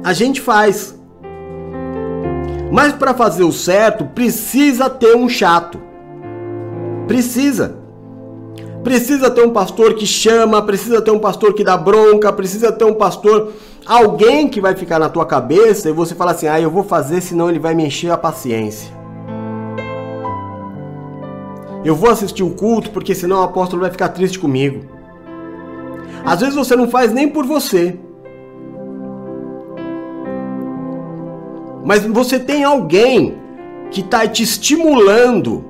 [0.04, 0.94] A gente faz.
[2.70, 5.80] Mas para fazer o certo, precisa ter um chato.
[7.08, 7.78] Precisa.
[8.84, 12.84] Precisa ter um pastor que chama, precisa ter um pastor que dá bronca, precisa ter
[12.84, 13.54] um pastor,
[13.86, 17.22] alguém que vai ficar na tua cabeça e você fala assim: "Ah, eu vou fazer,
[17.22, 19.01] senão ele vai me encher a paciência".
[21.84, 24.86] Eu vou assistir o culto porque senão o apóstolo vai ficar triste comigo.
[26.24, 27.98] Às vezes você não faz nem por você.
[31.84, 33.36] Mas você tem alguém
[33.90, 35.66] que está te estimulando,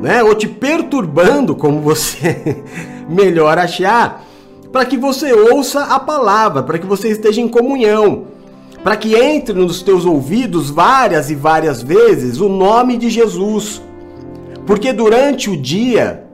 [0.00, 0.22] né?
[0.22, 2.64] Ou te perturbando, como você
[3.08, 4.24] melhor achar,
[4.72, 8.24] para que você ouça a palavra, para que você esteja em comunhão,
[8.82, 13.80] para que entre nos teus ouvidos várias e várias vezes o nome de Jesus.
[14.66, 16.24] Porque durante o dia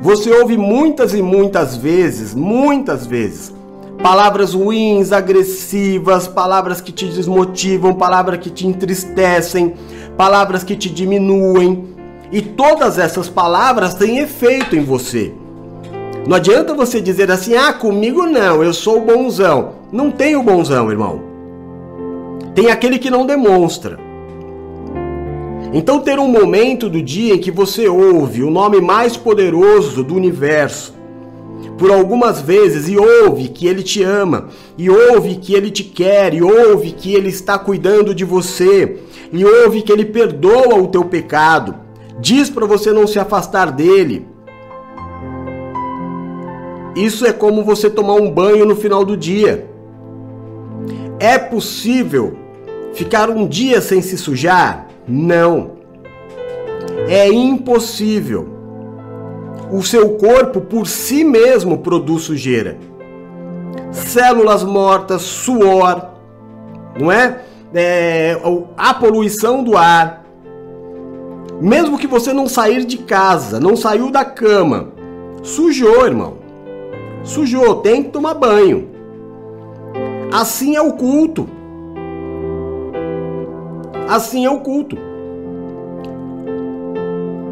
[0.00, 3.54] você ouve muitas e muitas vezes, muitas vezes,
[4.02, 9.74] palavras ruins, agressivas, palavras que te desmotivam, palavras que te entristecem,
[10.16, 11.94] palavras que te diminuem.
[12.32, 15.32] E todas essas palavras têm efeito em você.
[16.26, 19.84] Não adianta você dizer assim: "Ah, comigo não, eu sou o bonzão".
[19.92, 21.22] Não tem o bonzão, irmão.
[22.54, 23.98] Tem aquele que não demonstra.
[25.74, 30.14] Então, ter um momento do dia em que você ouve o nome mais poderoso do
[30.14, 30.94] universo
[31.76, 36.32] por algumas vezes e ouve que ele te ama, e ouve que ele te quer,
[36.32, 39.00] e ouve que ele está cuidando de você,
[39.32, 41.74] e ouve que ele perdoa o teu pecado,
[42.20, 44.28] diz para você não se afastar dele.
[46.94, 49.68] Isso é como você tomar um banho no final do dia.
[51.18, 52.36] É possível
[52.92, 54.93] ficar um dia sem se sujar?
[55.06, 55.72] Não.
[57.08, 58.48] É impossível.
[59.70, 62.78] O seu corpo por si mesmo produz sujeira.
[63.90, 66.10] Células mortas, suor,
[66.98, 67.40] não é?
[67.74, 68.38] é
[68.76, 70.24] a poluição do ar.
[71.60, 74.88] Mesmo que você não sair de casa, não saiu da cama,
[75.42, 76.38] sujou, irmão.
[77.22, 78.90] Sujou, tem que tomar banho.
[80.32, 81.48] Assim é o culto.
[84.08, 84.96] Assim é o culto.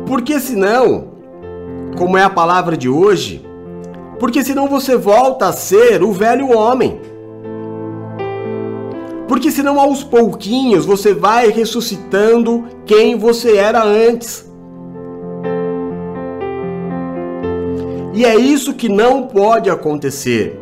[0.07, 1.09] Porque senão,
[1.97, 3.45] como é a palavra de hoje,
[4.19, 7.01] porque senão você volta a ser o velho homem.
[9.27, 14.49] Porque senão aos pouquinhos você vai ressuscitando quem você era antes.
[18.15, 20.61] E é isso que não pode acontecer.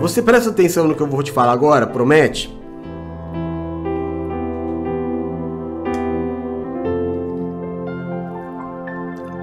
[0.00, 2.55] Você presta atenção no que eu vou te falar agora, promete?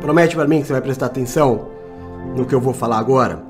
[0.03, 1.69] Promete para mim que você vai prestar atenção
[2.35, 3.41] no que eu vou falar agora?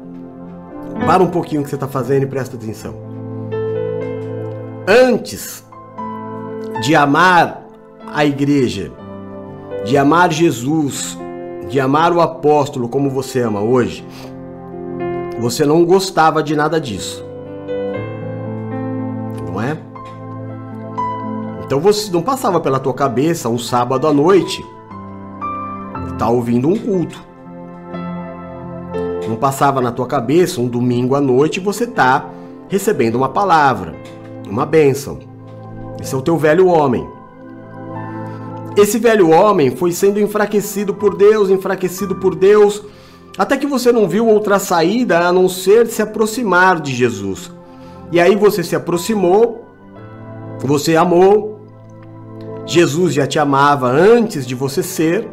[1.04, 2.94] Para um pouquinho o que você está fazendo e presta atenção.
[4.88, 5.66] Antes
[6.84, 7.66] de amar
[8.06, 8.92] a igreja,
[9.84, 11.18] de amar Jesus,
[11.70, 14.08] de amar o apóstolo como você ama hoje,
[15.40, 17.26] você não gostava de nada disso.
[19.52, 19.76] Não é?
[21.66, 24.64] Então você não passava pela tua cabeça um sábado à noite
[26.18, 27.24] tá ouvindo um culto.
[29.28, 32.30] Não passava na tua cabeça um domingo à noite você tá
[32.68, 33.96] recebendo uma palavra,
[34.50, 35.20] uma bênção.
[36.02, 37.08] Esse é o teu velho homem.
[38.76, 42.84] Esse velho homem foi sendo enfraquecido por Deus, enfraquecido por Deus,
[43.38, 47.52] até que você não viu outra saída a não ser se aproximar de Jesus.
[48.12, 49.66] E aí você se aproximou,
[50.60, 51.62] você amou,
[52.66, 55.28] Jesus já te amava antes de você ser,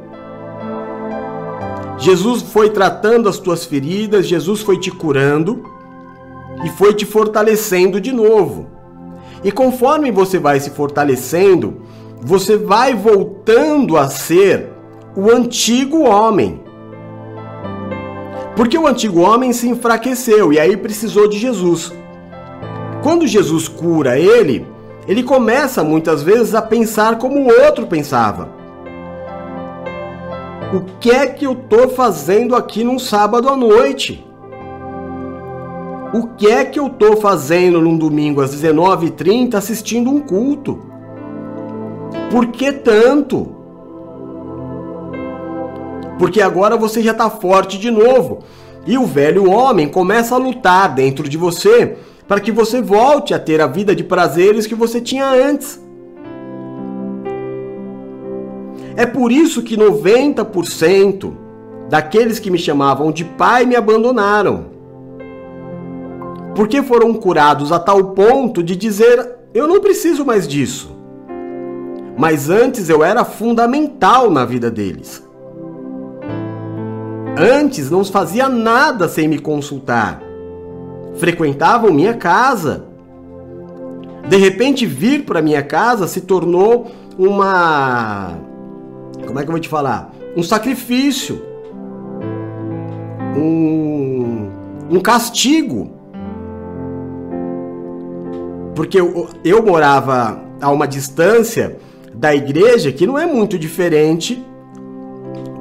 [2.01, 5.63] Jesus foi tratando as tuas feridas, Jesus foi te curando
[6.65, 8.69] e foi te fortalecendo de novo.
[9.45, 11.83] E conforme você vai se fortalecendo,
[12.23, 14.71] você vai voltando a ser
[15.15, 16.63] o antigo homem.
[18.57, 21.93] Porque o antigo homem se enfraqueceu e aí precisou de Jesus.
[23.03, 24.67] Quando Jesus cura ele,
[25.07, 28.60] ele começa muitas vezes a pensar como o outro pensava.
[30.73, 34.25] O que é que eu tô fazendo aqui num sábado à noite?
[36.15, 40.79] O que é que eu estou fazendo num domingo às 19h30 assistindo um culto?
[42.31, 43.53] Por que tanto?
[46.21, 48.45] Porque agora você já está forte de novo.
[48.87, 51.97] E o velho homem começa a lutar dentro de você
[52.29, 55.81] para que você volte a ter a vida de prazeres que você tinha antes.
[58.97, 61.33] É por isso que 90%
[61.89, 64.67] daqueles que me chamavam de pai me abandonaram.
[66.55, 70.97] Porque foram curados a tal ponto de dizer: eu não preciso mais disso.
[72.17, 75.27] Mas antes eu era fundamental na vida deles.
[77.39, 80.21] Antes não fazia nada sem me consultar.
[81.15, 82.85] Frequentavam minha casa.
[84.29, 88.50] De repente, vir para minha casa se tornou uma.
[89.27, 90.13] Como é que eu vou te falar?
[90.37, 91.41] Um sacrifício.
[93.37, 94.51] Um,
[94.91, 95.91] um castigo.
[98.75, 101.79] Porque eu, eu morava a uma distância
[102.15, 104.45] da igreja que não é muito diferente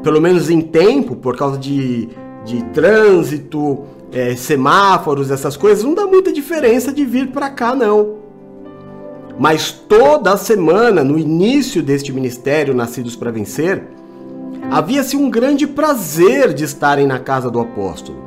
[0.04, 2.10] pelo menos em tempo, por causa de,
[2.46, 8.19] de trânsito, é, semáforos, essas coisas, não dá muita diferença de vir para cá, não.
[9.40, 13.84] Mas toda semana, no início deste ministério Nascidos para Vencer,
[14.70, 18.20] havia-se um grande prazer de estarem na casa do apóstolo.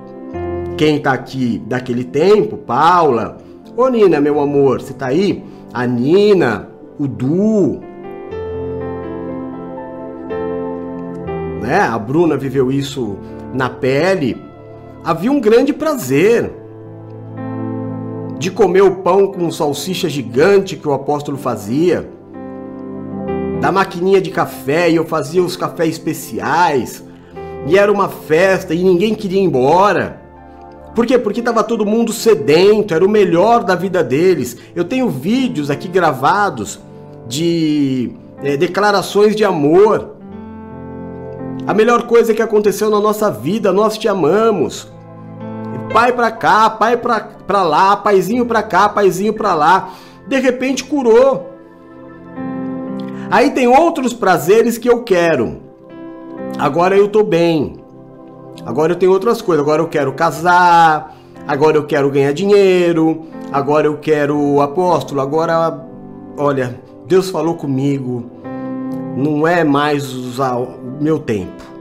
[0.78, 3.36] Quem está aqui daquele tempo, Paula,
[3.76, 5.44] ô Nina, meu amor, você está aí?
[5.70, 7.80] A Nina, o Du,
[11.60, 11.78] né?
[11.80, 13.18] A Bruna viveu isso
[13.52, 14.36] na pele.
[15.04, 16.61] Havia um grande prazer
[18.42, 22.10] de comer o pão com salsicha gigante que o apóstolo fazia,
[23.60, 27.04] da maquininha de café e eu fazia os cafés especiais,
[27.68, 30.20] e era uma festa e ninguém queria ir embora.
[30.92, 31.16] Por quê?
[31.16, 34.56] Porque estava todo mundo sedento, era o melhor da vida deles.
[34.74, 36.80] Eu tenho vídeos aqui gravados
[37.28, 38.10] de
[38.42, 40.16] é, declarações de amor
[41.64, 44.90] a melhor coisa que aconteceu na nossa vida, nós te amamos.
[45.92, 49.90] Pai para cá, pai para lá, paizinho para cá, paizinho para lá.
[50.26, 51.50] De repente curou.
[53.30, 55.60] Aí tem outros prazeres que eu quero.
[56.58, 57.76] Agora eu tô bem.
[58.64, 59.62] Agora eu tenho outras coisas.
[59.62, 61.16] Agora eu quero casar.
[61.46, 63.26] Agora eu quero ganhar dinheiro.
[63.50, 65.20] Agora eu quero apóstolo.
[65.20, 65.86] Agora,
[66.36, 68.30] olha, Deus falou comigo
[69.16, 71.71] não é mais o meu tempo.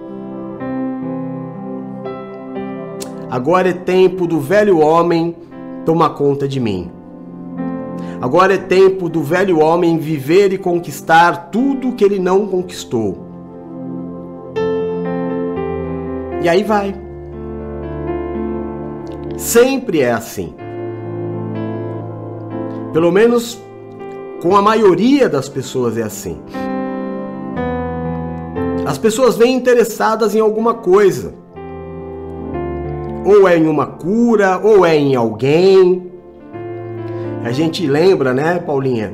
[3.32, 5.38] Agora é tempo do velho homem
[5.86, 6.92] tomar conta de mim.
[8.20, 13.26] Agora é tempo do velho homem viver e conquistar tudo que ele não conquistou.
[16.44, 16.94] E aí vai.
[19.38, 20.54] Sempre é assim.
[22.92, 23.58] Pelo menos
[24.42, 26.38] com a maioria das pessoas é assim.
[28.86, 31.41] As pessoas vêm interessadas em alguma coisa.
[33.26, 36.12] Ou é em uma cura, ou é em alguém.
[37.44, 39.14] A gente lembra, né, Paulinha?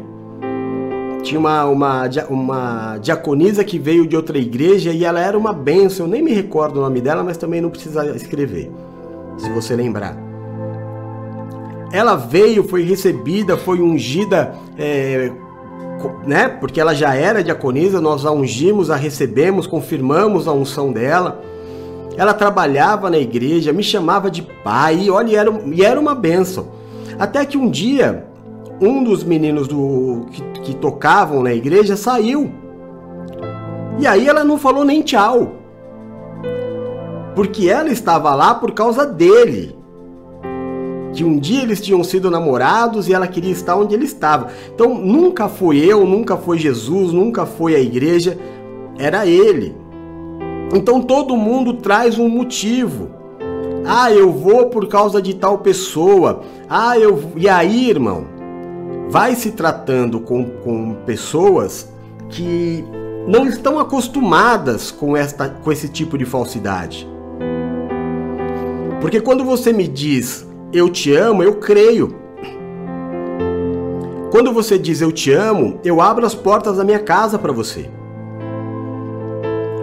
[1.24, 6.06] Tinha uma, uma, uma diaconisa que veio de outra igreja e ela era uma benção.
[6.06, 8.72] Eu nem me recordo o nome dela, mas também não precisa escrever,
[9.38, 10.18] se você lembrar.
[11.92, 15.32] Ela veio, foi recebida, foi ungida é,
[16.26, 16.48] né?
[16.48, 21.42] Porque ela já era diaconisa, nós a ungimos, a recebemos, confirmamos a unção dela.
[22.18, 26.70] Ela trabalhava na igreja, me chamava de pai, e olha, era, e era uma benção.
[27.20, 28.26] Até que um dia,
[28.82, 32.52] um dos meninos do que, que tocavam na igreja saiu.
[34.00, 35.54] E aí ela não falou nem tchau.
[37.36, 39.78] Porque ela estava lá por causa dele
[41.14, 44.50] que um dia eles tinham sido namorados e ela queria estar onde ele estava.
[44.74, 48.38] Então nunca foi eu, nunca foi Jesus, nunca foi a igreja,
[49.00, 49.76] era ele.
[50.74, 53.10] Então todo mundo traz um motivo.
[53.86, 56.42] Ah, eu vou por causa de tal pessoa.
[56.70, 57.32] Ah, eu.
[57.36, 58.26] E aí, irmão,
[59.10, 61.90] vai se tratando com, com pessoas
[62.30, 62.84] que
[63.28, 67.08] não estão acostumadas com, esta, com esse tipo de falsidade.
[69.00, 72.16] Porque quando você me diz eu te amo, eu creio.
[74.32, 77.90] Quando você diz eu te amo, eu abro as portas da minha casa para você.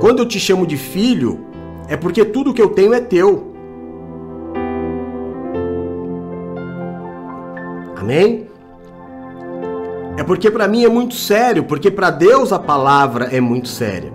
[0.05, 1.47] Quando eu te chamo de filho,
[1.89, 3.55] é porque tudo que eu tenho é teu.
[7.97, 8.47] Amém?
[10.19, 14.13] É porque para mim é muito sério, porque para Deus a palavra é muito séria.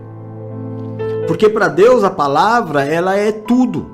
[1.25, 3.89] Porque para Deus a palavra ela é tudo.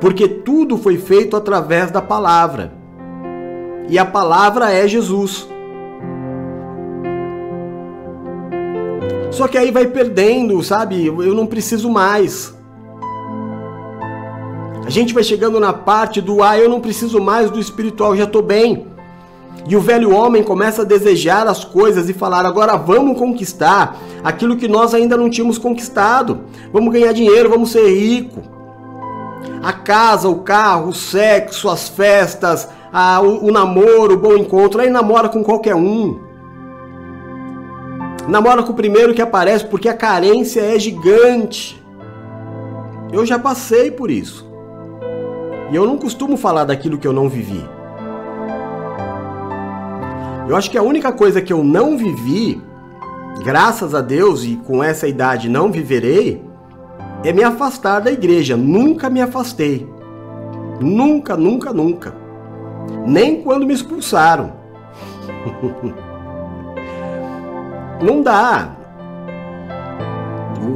[0.00, 2.72] Porque tudo foi feito através da palavra.
[3.88, 5.48] E a palavra é Jesus.
[9.30, 11.06] Só que aí vai perdendo, sabe?
[11.06, 12.54] Eu não preciso mais.
[14.84, 18.24] A gente vai chegando na parte do ah, eu não preciso mais do espiritual, já
[18.24, 18.86] estou bem.
[19.68, 24.56] E o velho homem começa a desejar as coisas e falar: agora vamos conquistar aquilo
[24.56, 26.42] que nós ainda não tínhamos conquistado.
[26.72, 28.42] Vamos ganhar dinheiro, vamos ser rico.
[29.62, 34.80] A casa, o carro, o sexo, as festas, a, o, o namoro, o bom encontro.
[34.80, 36.25] Aí namora com qualquer um.
[38.28, 41.80] Namora com o primeiro que aparece porque a carência é gigante.
[43.12, 44.44] Eu já passei por isso.
[45.70, 47.64] E eu não costumo falar daquilo que eu não vivi.
[50.48, 52.60] Eu acho que a única coisa que eu não vivi,
[53.44, 56.44] graças a Deus e com essa idade não viverei,
[57.24, 58.56] é me afastar da igreja.
[58.56, 59.88] Nunca me afastei.
[60.80, 62.14] Nunca, nunca, nunca.
[63.06, 64.52] Nem quando me expulsaram.
[68.02, 68.76] não dá.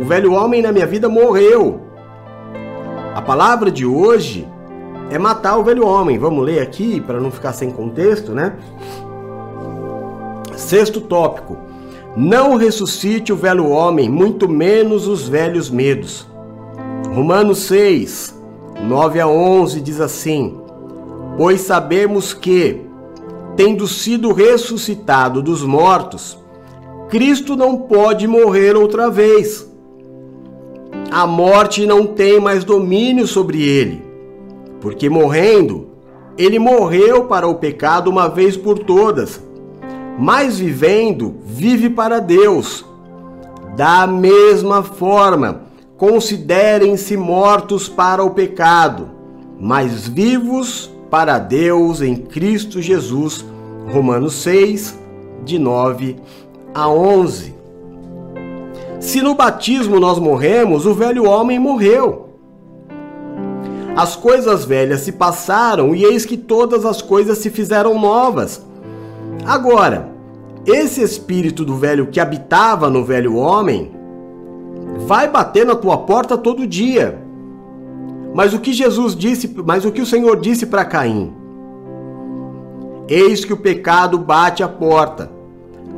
[0.01, 1.81] O velho homem na minha vida morreu.
[3.15, 4.47] A palavra de hoje
[5.11, 6.19] é matar o velho homem.
[6.19, 8.55] Vamos ler aqui para não ficar sem contexto, né?
[10.57, 11.57] Sexto tópico:
[12.17, 16.27] não ressuscite o velho homem, muito menos os velhos medos.
[17.15, 18.41] Romanos 6,
[18.83, 20.61] 9 a 11 diz assim:
[21.37, 22.83] Pois sabemos que,
[23.57, 26.39] tendo sido ressuscitado dos mortos,
[27.11, 29.69] Cristo não pode morrer outra vez.
[31.11, 34.03] A morte não tem mais domínio sobre ele,
[34.81, 35.89] porque morrendo,
[36.39, 39.41] ele morreu para o pecado uma vez por todas
[40.21, 42.85] mas vivendo, vive para Deus.
[43.75, 45.63] Da mesma forma,
[45.97, 49.09] considerem-se mortos para o pecado,
[49.59, 53.43] mas vivos para Deus em Cristo Jesus.
[53.91, 54.99] Romanos 6,
[55.43, 56.17] de 9
[56.75, 57.55] a 11.
[59.01, 62.29] Se no batismo nós morremos, o velho homem morreu.
[63.97, 68.65] As coisas velhas se passaram e eis que todas as coisas se fizeram novas.
[69.45, 70.11] Agora,
[70.67, 73.91] esse espírito do velho que habitava no velho homem
[75.07, 77.23] vai bater na tua porta todo dia.
[78.35, 81.33] Mas o que Jesus disse, mas o que o Senhor disse para Caim?
[83.09, 85.33] Eis que o pecado bate à porta,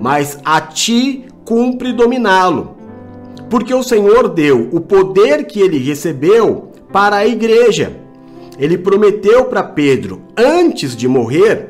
[0.02, 2.74] mas a ti cumpre dominá-lo.
[3.48, 8.00] Porque o Senhor deu o poder que ele recebeu para a igreja.
[8.58, 11.68] Ele prometeu para Pedro, antes de morrer,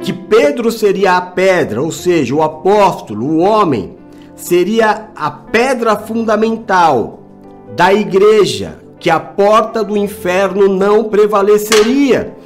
[0.00, 3.96] que Pedro seria a pedra, ou seja, o apóstolo, o homem,
[4.34, 7.20] seria a pedra fundamental
[7.76, 12.36] da igreja, que a porta do inferno não prevaleceria.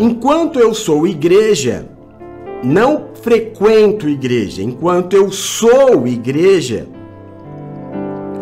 [0.00, 1.88] Enquanto eu sou igreja,
[2.62, 6.86] não frequento igreja, enquanto eu sou igreja,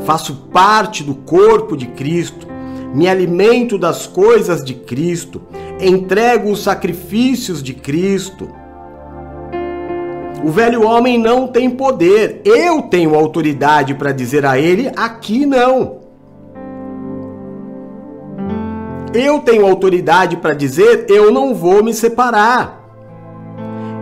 [0.05, 2.47] faço parte do corpo de Cristo,
[2.95, 5.43] me alimento das coisas de Cristo,
[5.81, 8.49] entrego os sacrifícios de Cristo.
[10.45, 15.99] O velho homem não tem poder, eu tenho autoridade para dizer a ele: aqui não.
[19.13, 22.78] Eu tenho autoridade para dizer: eu não vou me separar.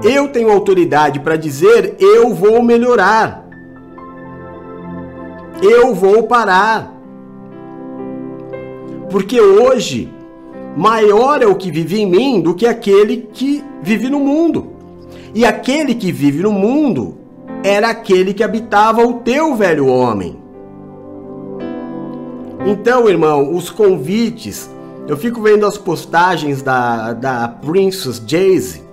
[0.08, 3.44] Eu tenho autoridade para dizer: eu vou melhorar.
[5.60, 6.94] Eu vou parar.
[9.10, 10.12] Porque hoje,
[10.76, 14.72] maior é o que vive em mim do que aquele que vive no mundo.
[15.34, 17.18] E aquele que vive no mundo
[17.64, 20.38] era aquele que habitava o teu velho homem.
[22.64, 24.70] Então, irmão, os convites,
[25.08, 28.85] eu fico vendo as postagens da, da Princess Jayce.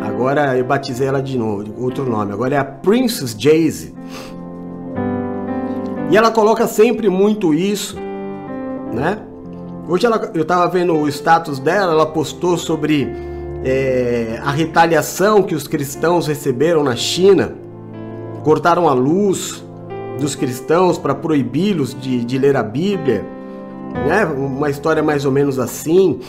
[0.00, 2.32] Agora eu batizei ela de novo, outro nome.
[2.32, 3.94] Agora é a Princess Jayce.
[6.10, 7.96] E ela coloca sempre muito isso,
[8.92, 9.18] né?
[9.88, 13.10] Hoje ela, eu estava vendo o status dela, ela postou sobre
[13.64, 17.54] é, a retaliação que os cristãos receberam na China.
[18.44, 19.64] Cortaram a luz
[20.20, 23.24] dos cristãos para proibi-los de, de ler a Bíblia.
[24.06, 24.24] Né?
[24.24, 26.20] Uma história mais ou menos assim.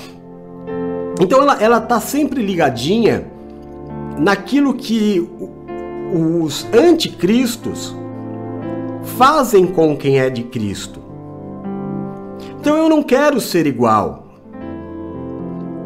[1.19, 3.25] Então ela, ela tá sempre ligadinha
[4.19, 5.27] naquilo que
[6.43, 7.95] os anticristos
[9.17, 10.99] fazem com quem é de Cristo.
[12.59, 14.27] Então eu não quero ser igual.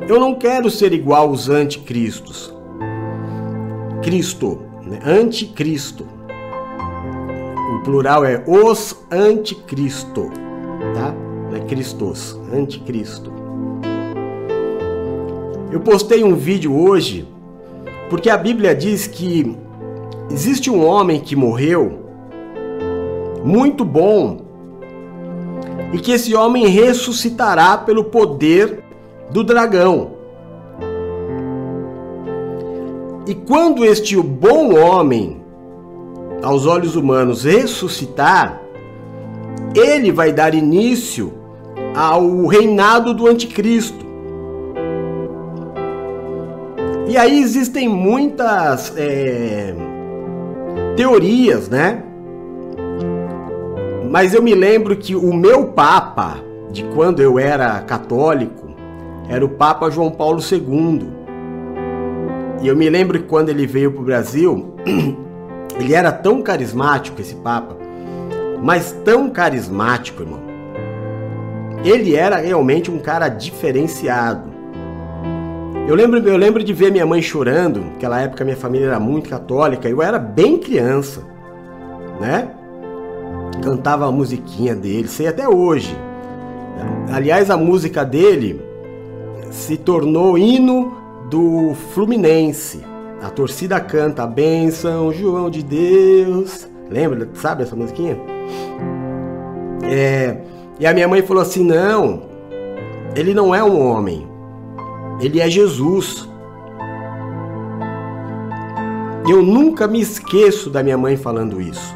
[0.07, 2.53] Eu não quero ser igual aos anticristos.
[4.01, 4.99] Cristo, né?
[5.05, 6.05] anticristo.
[7.75, 10.29] O plural é os anticristo.
[10.93, 11.13] tá?
[11.49, 13.31] Não é Cristos, anticristo.
[15.71, 17.32] Eu postei um vídeo hoje
[18.09, 19.57] porque a Bíblia diz que
[20.31, 21.99] existe um homem que morreu
[23.43, 24.41] muito bom
[25.91, 28.83] e que esse homem ressuscitará pelo poder
[29.29, 30.13] do dragão.
[33.27, 35.41] E quando este bom homem,
[36.41, 38.61] aos olhos humanos, ressuscitar,
[39.75, 41.33] ele vai dar início
[41.95, 44.02] ao reinado do anticristo.
[47.07, 49.73] E aí existem muitas é,
[50.95, 52.01] teorias, né?
[54.09, 56.37] Mas eu me lembro que o meu Papa,
[56.71, 58.73] de quando eu era católico,
[59.27, 61.07] era o Papa João Paulo II.
[62.61, 64.73] E eu me lembro que quando ele veio para o Brasil,
[65.77, 67.75] ele era tão carismático, esse Papa,
[68.61, 70.39] mas tão carismático, irmão.
[71.83, 74.52] Ele era realmente um cara diferenciado.
[75.85, 79.29] Eu lembro, eu lembro de ver minha mãe chorando, naquela época minha família era muito
[79.29, 81.21] católica, eu era bem criança,
[82.21, 82.49] né?
[83.61, 85.95] Cantava a musiquinha dele, sei até hoje.
[87.11, 88.61] Aliás, a música dele
[89.51, 90.93] se tornou hino
[91.29, 92.81] do Fluminense.
[93.21, 96.67] A torcida canta a benção, João de Deus.
[96.89, 97.27] Lembra?
[97.33, 98.17] Sabe essa musiquinha?
[99.83, 100.37] É,
[100.79, 102.23] e a minha mãe falou assim: não,
[103.15, 104.27] ele não é um homem,
[105.23, 106.29] ele é Jesus.
[109.27, 111.95] Eu nunca me esqueço da minha mãe falando isso.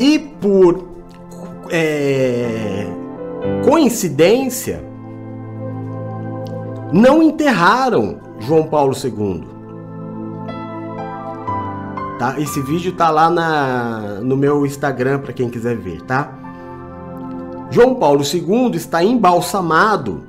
[0.00, 0.88] E por
[1.70, 2.86] é,
[3.64, 4.82] coincidência,
[6.90, 9.46] não enterraram João Paulo II.
[12.18, 12.40] Tá?
[12.40, 16.32] Esse vídeo tá lá na, no meu Instagram para quem quiser ver, tá?
[17.70, 20.27] João Paulo II está embalsamado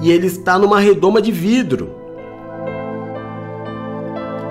[0.00, 1.90] e ele está numa redoma de vidro.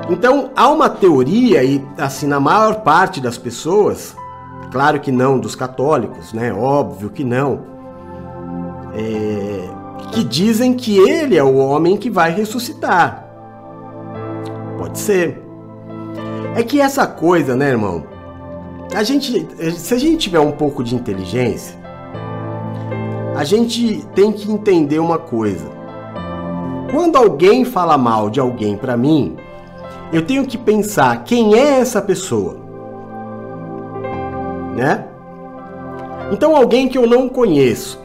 [0.10, 4.16] Então há uma teoria e assim na maior parte das pessoas,
[4.72, 6.52] claro que não dos católicos, né?
[6.52, 7.62] Óbvio que não.
[8.96, 9.70] É,
[10.12, 13.26] que dizem que ele é o homem que vai ressuscitar.
[14.78, 15.44] Pode ser.
[16.56, 18.04] É que essa coisa, né, irmão?
[18.96, 19.48] A gente,
[19.78, 21.79] se a gente tiver um pouco de inteligência,
[23.40, 25.64] a gente tem que entender uma coisa.
[26.92, 29.38] Quando alguém fala mal de alguém para mim,
[30.12, 32.58] eu tenho que pensar quem é essa pessoa,
[34.76, 35.06] né?
[36.34, 37.98] Então alguém que eu não conheço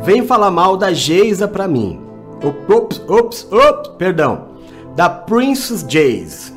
[0.00, 2.00] vem falar mal da Geisa para mim.
[2.68, 4.44] Ops, ops, ops, perdão.
[4.94, 6.54] Da Princess Jace.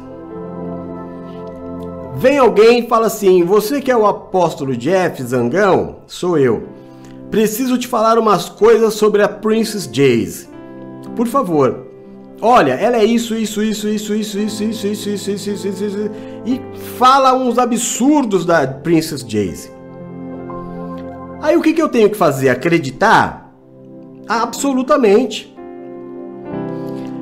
[2.17, 5.95] Vem alguém e fala assim: Você que é o apóstolo Jeff Zangão?
[6.05, 6.76] Sou eu.
[7.29, 10.47] Preciso te falar umas coisas sobre a Princess Jace.
[11.15, 11.87] Por favor.
[12.41, 15.85] Olha, ela é isso, isso, isso, isso, isso, isso, isso, isso, isso, isso, isso, isso,
[15.85, 16.11] isso,
[16.45, 16.61] e
[16.97, 19.71] fala uns absurdos da Princess Jace.
[21.41, 22.49] Aí o que, que eu tenho que fazer?
[22.49, 23.51] Acreditar?
[24.27, 25.55] Absolutamente.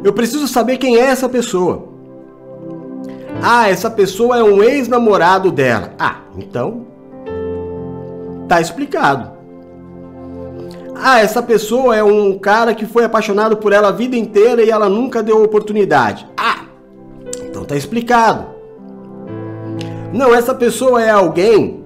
[0.03, 1.87] Eu preciso saber quem é essa pessoa.
[3.41, 5.93] Ah, essa pessoa é um ex-namorado dela.
[5.97, 6.85] Ah, então
[8.47, 9.34] tá explicado.
[10.95, 14.69] Ah, essa pessoa é um cara que foi apaixonado por ela a vida inteira e
[14.69, 16.25] ela nunca deu oportunidade.
[16.37, 16.65] Ah,
[17.43, 18.47] então tá explicado.
[20.13, 21.83] Não, essa pessoa é alguém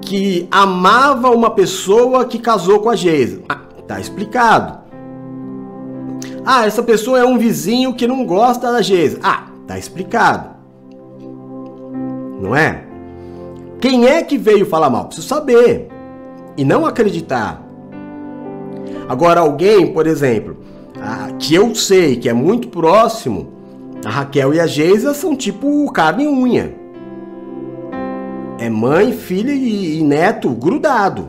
[0.00, 3.42] que amava uma pessoa que casou com a Geisa.
[3.48, 4.78] Ah, tá explicado.
[6.44, 9.20] Ah, essa pessoa é um vizinho que não gosta da Geisa.
[9.22, 10.56] Ah, tá explicado.
[12.40, 12.84] Não é?
[13.80, 15.04] Quem é que veio falar mal?
[15.04, 15.88] Preciso saber.
[16.56, 17.67] E não acreditar.
[19.08, 20.58] Agora, alguém, por exemplo,
[21.38, 23.48] que eu sei que é muito próximo,
[24.04, 26.74] a Raquel e a Geisa são tipo carne e unha.
[28.58, 31.28] É mãe, filha e, neto grudado.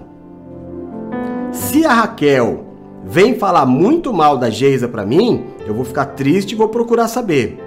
[1.52, 2.66] Se a Raquel
[3.06, 7.08] vem falar muito mal da Geisa para mim, eu vou ficar triste e vou procurar
[7.08, 7.60] saber.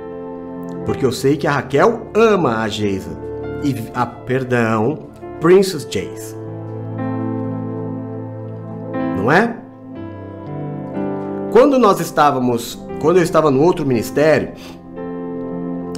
[0.84, 3.10] Porque eu sei que a Raquel ama a Geisa.
[3.64, 5.06] E a, perdão,
[5.40, 6.36] Princess Jace.
[9.16, 9.61] Não é?
[11.52, 14.54] Quando nós estávamos, quando eu estava no outro ministério,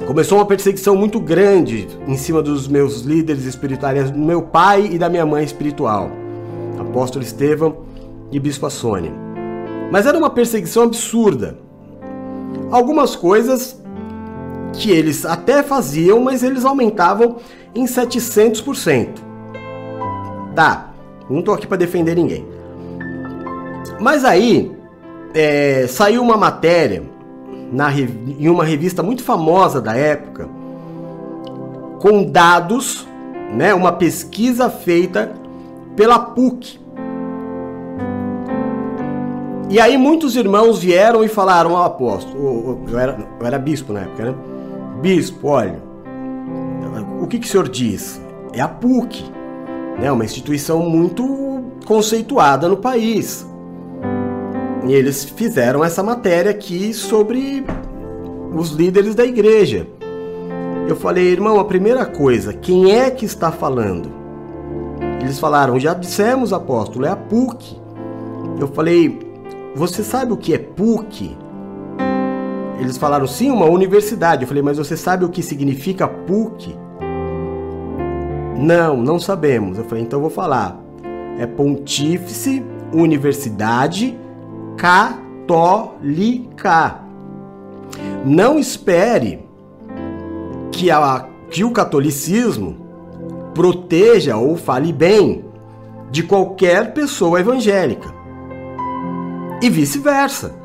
[0.05, 4.97] começou uma perseguição muito grande em cima dos meus líderes espirituais, do meu pai e
[4.97, 6.11] da minha mãe espiritual,
[6.77, 7.85] apóstolo Estevão
[8.33, 9.13] e bispo Sônia.
[9.89, 11.57] Mas era uma perseguição absurda.
[12.69, 13.81] Algumas coisas
[14.73, 17.37] que eles até faziam, mas eles aumentavam
[17.73, 19.07] em 700%.
[20.53, 20.93] Tá,
[21.29, 22.45] não tô aqui para defender ninguém.
[24.01, 24.74] Mas aí
[25.35, 27.03] é, saiu uma matéria
[27.71, 30.47] na, em uma revista muito famosa da época
[31.99, 33.05] com dados,
[33.51, 35.33] né, uma pesquisa feita
[35.95, 36.79] pela PUC.
[39.69, 44.01] E aí muitos irmãos vieram e falaram ao apóstolo, eu era, eu era bispo na
[44.01, 44.35] época, né?
[45.01, 45.81] Bispo, olha,
[47.19, 48.21] o que, que o senhor diz?
[48.53, 49.25] É a PUC,
[49.99, 50.11] né?
[50.11, 53.45] Uma instituição muito conceituada no país.
[54.87, 57.65] E eles fizeram essa matéria aqui sobre
[58.53, 59.87] os líderes da igreja.
[60.87, 64.11] Eu falei, irmão, a primeira coisa, quem é que está falando?
[65.19, 67.75] Eles falaram, já dissemos, apóstolo, é a PUC.
[68.59, 69.19] Eu falei,
[69.75, 71.35] você sabe o que é PUC?
[72.79, 74.43] Eles falaram, sim, uma universidade.
[74.43, 76.75] Eu falei, mas você sabe o que significa PUC?
[78.55, 79.79] Não, não sabemos.
[79.79, 80.79] Eu falei, então eu vou falar.
[81.39, 82.63] É Pontífice
[82.93, 84.17] Universidade
[84.77, 85.45] Católica.
[88.25, 89.45] Não espere
[90.71, 92.85] que, a, que o catolicismo
[93.53, 95.45] proteja ou fale bem
[96.11, 98.13] de qualquer pessoa evangélica.
[99.61, 100.55] E vice-versa.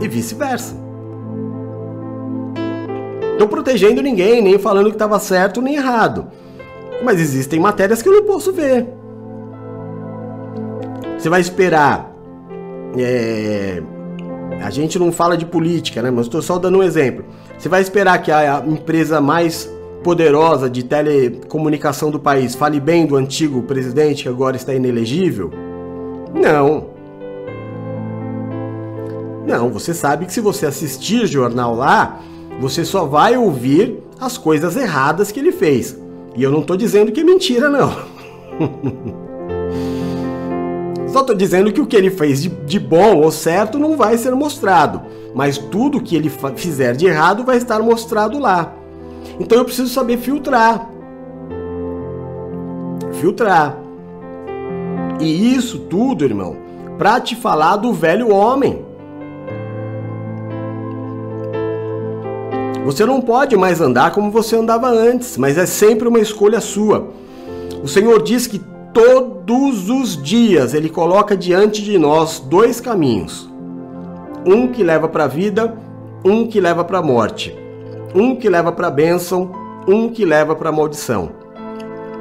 [0.00, 0.76] E vice-versa.
[3.32, 6.28] Estou protegendo ninguém, nem falando que estava certo nem errado.
[7.04, 8.88] Mas existem matérias que eu não posso ver.
[11.18, 12.15] Você vai esperar.
[12.98, 13.82] É,
[14.62, 16.10] a gente não fala de política, né?
[16.10, 17.24] Mas estou só dando um exemplo.
[17.58, 19.70] Você vai esperar que a empresa mais
[20.02, 25.50] poderosa de telecomunicação do país fale bem do antigo presidente que agora está inelegível?
[26.34, 26.90] Não.
[29.46, 32.20] Não, você sabe que se você assistir jornal lá,
[32.60, 35.96] você só vai ouvir as coisas erradas que ele fez.
[36.34, 37.96] E eu não estou dizendo que é mentira, não.
[41.16, 44.18] Só estou dizendo que o que ele fez de, de, bom ou certo não vai
[44.18, 45.00] ser mostrado,
[45.34, 48.74] mas tudo que ele fizer de errado vai estar mostrado lá.
[49.40, 50.90] Então eu preciso saber filtrar.
[53.14, 53.78] Filtrar.
[55.18, 56.58] E isso tudo, irmão,
[56.98, 58.84] para te falar do velho homem.
[62.84, 67.08] Você não pode mais andar como você andava antes, mas é sempre uma escolha sua.
[67.82, 68.60] O Senhor diz que
[68.96, 73.46] todos os dias ele coloca diante de nós dois caminhos:
[74.46, 75.76] um que leva para a vida,
[76.24, 77.54] um que leva para a morte,
[78.14, 79.52] um que leva para a bênção,
[79.86, 81.28] um que leva para a maldição.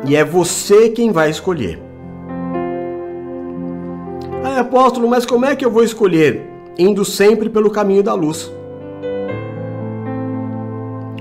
[0.05, 1.82] E é você quem vai escolher.
[4.43, 6.45] Ah, apóstolo, mas como é que eu vou escolher?
[6.78, 8.51] Indo sempre pelo caminho da luz.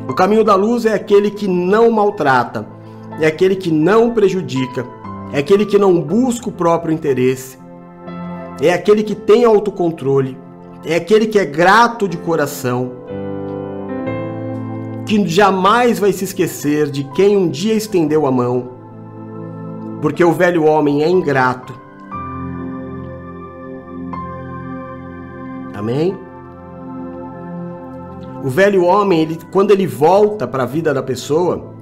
[0.09, 2.67] O caminho da luz é aquele que não maltrata,
[3.21, 4.85] é aquele que não prejudica,
[5.35, 7.59] é aquele que não busca o próprio interesse,
[8.63, 10.39] é aquele que tem autocontrole,
[10.87, 12.93] é aquele que é grato de coração,
[15.05, 18.75] que jamais vai se esquecer de quem um dia estendeu a mão,
[20.01, 21.75] porque o velho homem é ingrato.
[25.75, 26.17] Amém?
[28.45, 31.74] O velho homem, ele, quando ele volta para a vida da pessoa,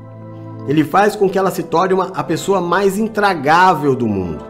[0.66, 4.44] ele faz com que ela se torne uma, a pessoa mais intragável do mundo.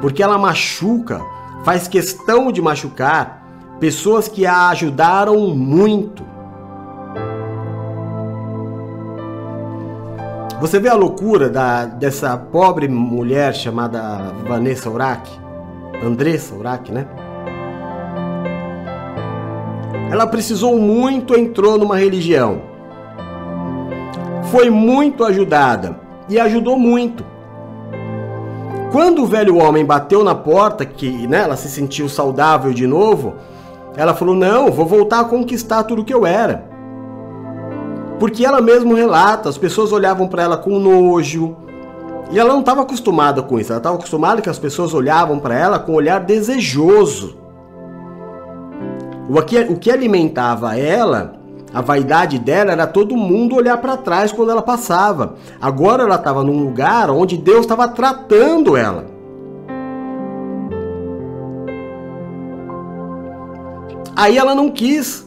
[0.00, 1.20] Porque ela machuca,
[1.64, 3.42] faz questão de machucar
[3.78, 6.24] pessoas que a ajudaram muito.
[10.60, 15.28] Você vê a loucura da, dessa pobre mulher chamada Vanessa Urach?
[16.02, 17.06] Andressa Urach, né?
[20.10, 22.71] Ela precisou muito, entrou numa religião
[24.52, 25.98] foi muito ajudada
[26.28, 27.24] e ajudou muito.
[28.92, 33.32] Quando o velho homem bateu na porta, que né, ela se sentiu saudável de novo,
[33.96, 36.70] ela falou: Não, vou voltar a conquistar tudo que eu era.
[38.20, 41.56] Porque ela mesmo relata, as pessoas olhavam para ela com nojo.
[42.30, 45.58] E ela não estava acostumada com isso, ela estava acostumada que as pessoas olhavam para
[45.58, 47.38] ela com um olhar desejoso.
[49.28, 51.41] O que, o que alimentava ela
[51.74, 55.36] a vaidade dela era todo mundo olhar para trás quando ela passava.
[55.60, 59.06] Agora ela estava num lugar onde Deus estava tratando ela.
[64.14, 65.26] Aí ela não quis.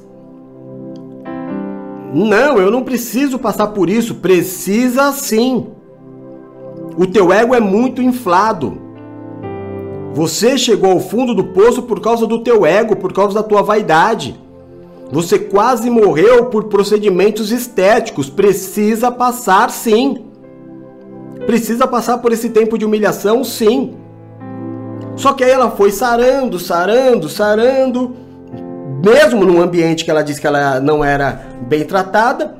[2.14, 4.16] Não, eu não preciso passar por isso.
[4.16, 5.68] Precisa sim.
[6.96, 8.78] O teu ego é muito inflado.
[10.14, 13.64] Você chegou ao fundo do poço por causa do teu ego, por causa da tua
[13.64, 14.40] vaidade.
[15.12, 18.30] Você quase morreu por procedimentos estéticos.
[18.30, 20.26] Precisa passar sim.
[21.46, 23.96] Precisa passar por esse tempo de humilhação, sim.
[25.16, 28.16] Só que aí ela foi sarando, sarando, sarando,
[29.04, 32.56] mesmo num ambiente que ela disse que ela não era bem tratada,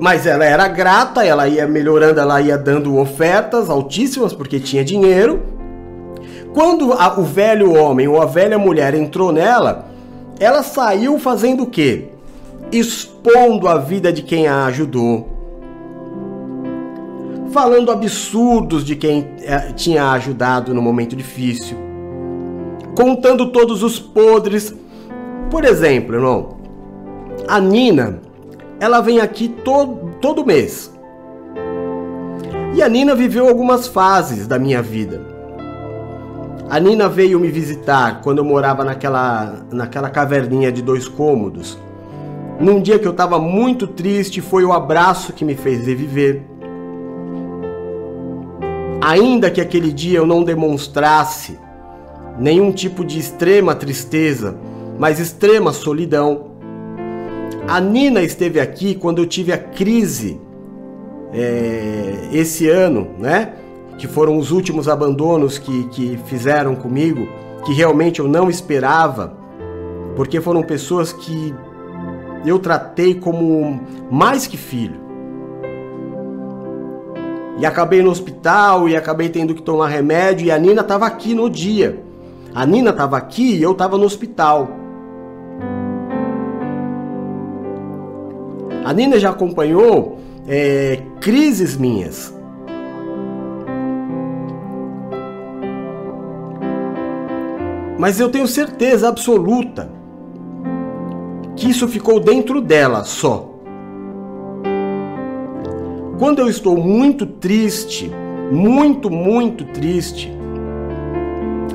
[0.00, 5.40] mas ela era grata, ela ia melhorando, ela ia dando ofertas altíssimas porque tinha dinheiro.
[6.52, 9.91] Quando a, o velho homem ou a velha mulher entrou nela,
[10.42, 12.08] ela saiu fazendo o quê?
[12.72, 15.28] Expondo a vida de quem a ajudou,
[17.52, 21.76] falando absurdos de quem é, tinha ajudado no momento difícil,
[22.96, 24.74] contando todos os podres.
[25.48, 26.56] Por exemplo, irmão,
[27.46, 28.20] a Nina,
[28.80, 30.92] ela vem aqui todo, todo mês.
[32.74, 35.31] E a Nina viveu algumas fases da minha vida.
[36.72, 41.78] A Nina veio me visitar quando eu morava naquela, naquela caverninha de dois cômodos.
[42.58, 46.40] Num dia que eu estava muito triste, foi o abraço que me fez reviver.
[49.02, 51.58] Ainda que aquele dia eu não demonstrasse
[52.38, 54.56] nenhum tipo de extrema tristeza,
[54.98, 56.52] mas extrema solidão.
[57.68, 60.40] A Nina esteve aqui quando eu tive a crise
[61.34, 63.56] é, esse ano, né?
[64.02, 67.28] Que foram os últimos abandonos que, que fizeram comigo,
[67.64, 69.32] que realmente eu não esperava,
[70.16, 71.54] porque foram pessoas que
[72.44, 73.80] eu tratei como
[74.10, 74.96] mais que filho
[77.60, 81.32] e acabei no hospital e acabei tendo que tomar remédio e a Nina estava aqui
[81.32, 82.02] no dia.
[82.52, 84.68] A Nina estava aqui e eu estava no hospital.
[88.84, 90.18] A Nina já acompanhou
[90.48, 92.41] é, crises minhas.
[98.02, 99.88] Mas eu tenho certeza absoluta
[101.54, 103.48] que isso ficou dentro dela só.
[106.18, 108.10] Quando eu estou muito triste,
[108.50, 110.32] muito, muito triste,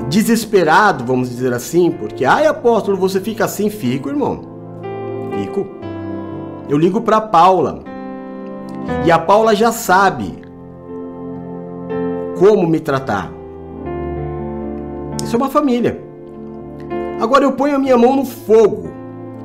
[0.09, 3.69] desesperado, vamos dizer assim, porque, ai apóstolo, você fica assim?
[3.69, 4.41] Fico, irmão.
[5.39, 5.65] Fico.
[6.67, 7.85] Eu ligo para Paula.
[9.05, 10.39] E a Paula já sabe
[12.37, 13.31] como me tratar.
[15.23, 16.05] Isso é uma família.
[17.19, 18.89] Agora eu ponho a minha mão no fogo,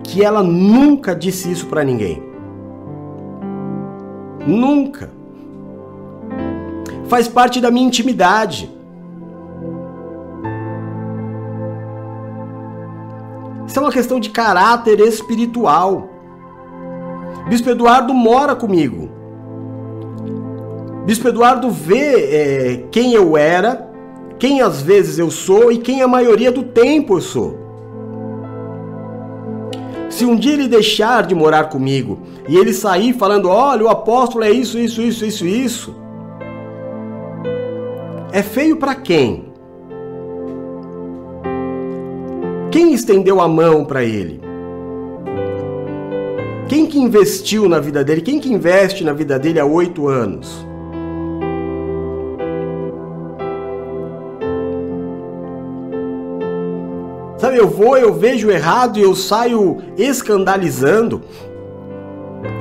[0.04, 2.22] que ela nunca disse isso para ninguém.
[4.46, 5.10] Nunca.
[7.06, 8.70] Faz parte da minha intimidade.
[13.66, 16.10] Isso é uma questão de caráter espiritual.
[17.48, 19.08] Bispo Eduardo mora comigo.
[21.06, 23.90] Bispo Eduardo vê é, quem eu era,
[24.38, 27.61] quem às vezes eu sou e quem a maioria do tempo eu sou.
[30.12, 34.44] Se um dia ele deixar de morar comigo e ele sair falando: olha, o apóstolo
[34.44, 35.94] é isso, isso, isso, isso, isso,
[38.30, 39.46] é feio para quem?
[42.70, 44.38] Quem estendeu a mão para ele?
[46.68, 48.20] Quem que investiu na vida dele?
[48.20, 50.66] Quem que investe na vida dele há oito anos?
[57.42, 61.22] Sabe, eu vou, eu vejo errado e eu saio escandalizando.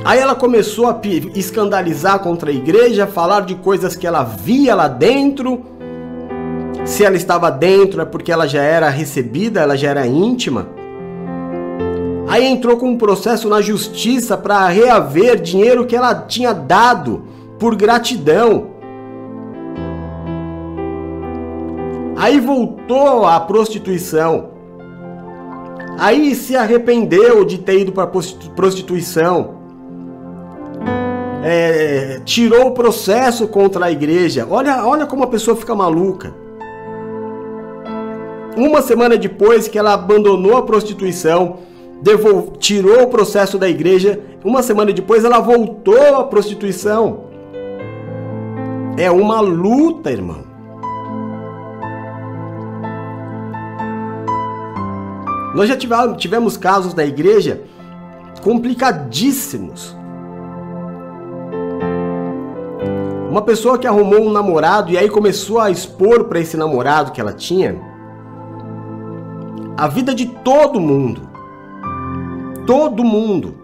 [0.03, 0.99] Aí ela começou a
[1.35, 5.61] escandalizar contra a igreja, falar de coisas que ela via lá dentro.
[6.83, 10.67] Se ela estava dentro é porque ela já era recebida, ela já era íntima.
[12.27, 17.25] Aí entrou com um processo na justiça para reaver dinheiro que ela tinha dado
[17.59, 18.71] por gratidão.
[22.17, 24.50] Aí voltou à prostituição.
[26.01, 29.51] Aí se arrependeu de ter ido para prostituição.
[31.43, 34.47] É, tirou o processo contra a igreja.
[34.49, 36.33] Olha, olha como a pessoa fica maluca.
[38.57, 41.59] Uma semana depois que ela abandonou a prostituição,
[42.01, 42.53] devol...
[42.57, 47.25] tirou o processo da igreja, uma semana depois ela voltou à prostituição.
[48.97, 50.50] É uma luta, irmão.
[55.53, 57.63] Nós já tivemos casos da igreja
[58.41, 59.95] complicadíssimos.
[63.29, 67.21] Uma pessoa que arrumou um namorado e aí começou a expor para esse namorado que
[67.21, 67.79] ela tinha
[69.77, 71.29] a vida de todo mundo.
[72.65, 73.55] Todo mundo.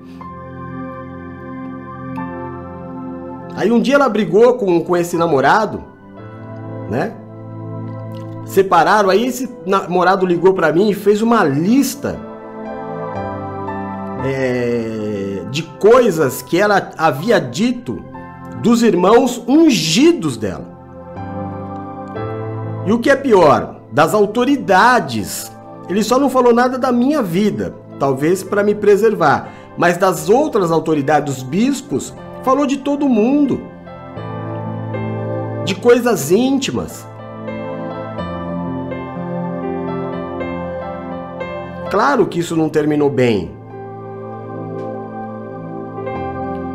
[3.55, 5.84] Aí um dia ela brigou com, com esse namorado,
[6.89, 7.14] né?
[8.48, 9.10] Separaram.
[9.10, 12.19] Aí esse namorado ligou para mim e fez uma lista
[14.26, 18.03] é, de coisas que ela havia dito
[18.61, 20.76] dos irmãos ungidos dela.
[22.86, 25.52] E o que é pior, das autoridades.
[25.90, 30.72] Ele só não falou nada da minha vida, talvez para me preservar, mas das outras
[30.72, 32.14] autoridades, dos bispos,
[32.44, 33.61] falou de todo mundo,
[35.65, 37.07] de coisas íntimas.
[41.89, 43.55] Claro que isso não terminou bem.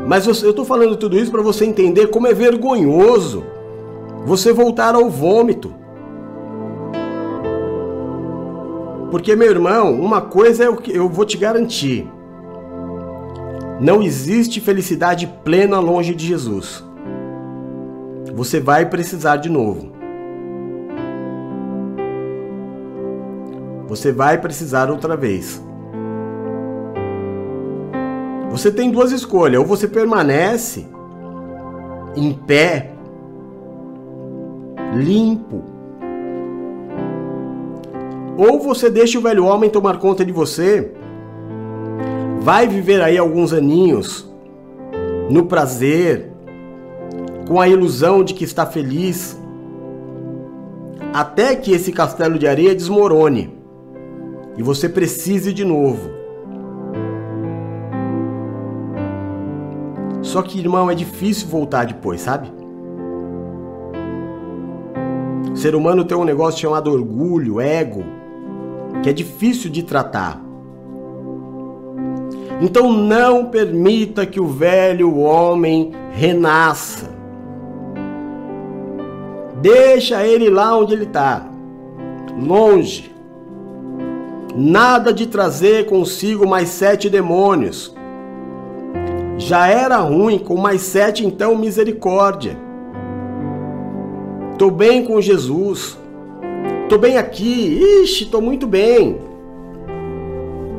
[0.06, 3.44] Mas eu estou falando tudo isso para você entender como é vergonhoso
[4.24, 5.74] você voltar ao vômito.
[9.10, 12.10] Porque, meu irmão, uma coisa é o que eu vou te garantir:
[13.80, 16.82] não existe felicidade plena longe de Jesus.
[18.34, 19.91] Você vai precisar de novo.
[23.92, 25.62] Você vai precisar outra vez.
[28.50, 30.86] Você tem duas escolhas: ou você permanece
[32.16, 32.90] em pé,
[34.94, 35.62] limpo,
[38.38, 40.94] ou você deixa o velho homem tomar conta de você,
[42.40, 44.26] vai viver aí alguns aninhos
[45.28, 46.32] no prazer,
[47.46, 49.38] com a ilusão de que está feliz,
[51.12, 53.60] até que esse castelo de areia desmorone
[54.56, 56.10] e você precise de novo.
[60.22, 62.50] Só que, irmão, é difícil voltar depois, sabe?
[65.52, 68.02] O ser humano tem um negócio chamado orgulho, ego,
[69.02, 70.40] que é difícil de tratar.
[72.60, 77.10] Então não permita que o velho homem renasça.
[79.60, 81.44] Deixa ele lá onde ele está,
[82.40, 83.11] longe.
[84.54, 87.94] Nada de trazer consigo mais sete demônios.
[89.38, 92.56] Já era ruim, com mais sete, então misericórdia.
[94.52, 95.98] Estou bem com Jesus.
[96.88, 97.80] Tô bem aqui.
[98.02, 99.20] Ixi, tô muito bem.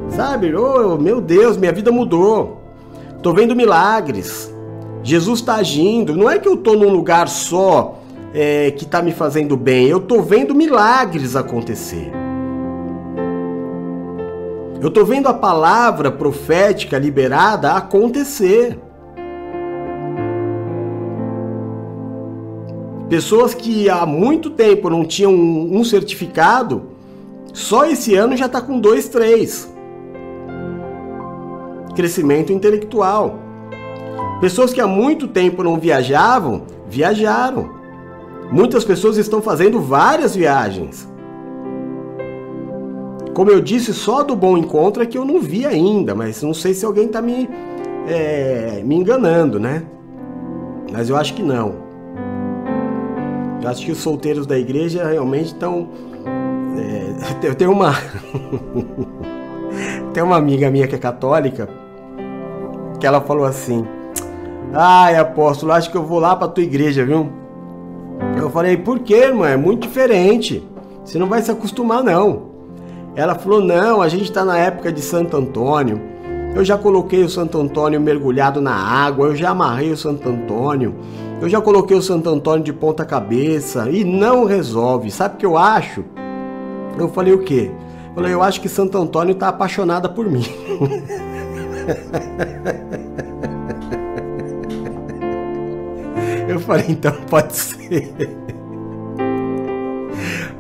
[0.10, 0.54] Sabe?
[0.56, 2.62] Oh, meu Deus, minha vida mudou.
[3.24, 4.54] Tô vendo milagres.
[5.02, 6.16] Jesus está agindo.
[6.16, 8.00] Não é que eu tô num lugar só
[8.34, 9.88] é, que tá me fazendo bem.
[9.88, 12.23] Eu tô vendo milagres acontecer.
[14.84, 18.78] Eu tô vendo a palavra profética liberada acontecer.
[23.08, 26.90] Pessoas que há muito tempo não tinham um certificado,
[27.54, 29.74] só esse ano já está com dois, três.
[31.96, 33.40] Crescimento intelectual.
[34.42, 37.70] Pessoas que há muito tempo não viajavam, viajaram.
[38.52, 41.08] Muitas pessoas estão fazendo várias viagens.
[43.34, 46.54] Como eu disse, só do bom encontro é que eu não vi ainda, mas não
[46.54, 47.50] sei se alguém está me,
[48.08, 49.84] é, me enganando, né?
[50.92, 51.74] Mas eu acho que não.
[53.62, 55.90] Eu acho que os solteiros da igreja realmente estão.
[56.78, 57.94] É, eu tenho uma.
[60.14, 61.68] tem uma amiga minha que é católica
[63.00, 63.84] que ela falou assim:
[64.72, 67.32] Ai, apóstolo, acho que eu vou lá pra tua igreja, viu?
[68.38, 69.50] Eu falei: Por quê, irmã?
[69.50, 70.64] É muito diferente.
[71.04, 72.53] Você não vai se acostumar, não.
[73.16, 76.02] Ela falou: Não, a gente está na época de Santo Antônio.
[76.56, 80.96] Eu já coloquei o Santo Antônio mergulhado na água, eu já amarrei o Santo Antônio.
[81.42, 85.10] Eu já coloquei o Santo Antônio de ponta cabeça e não resolve.
[85.10, 86.06] Sabe o que eu acho?
[86.98, 87.72] Eu falei o quê?
[88.10, 90.46] Eu falei, eu acho que Santo Antônio está apaixonada por mim.
[96.48, 98.43] eu falei, então pode ser.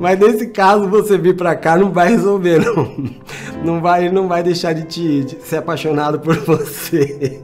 [0.03, 2.93] Mas nesse caso você vir para cá não vai resolver, não.
[3.63, 7.41] Não vai, não vai deixar de te de ser apaixonado por você.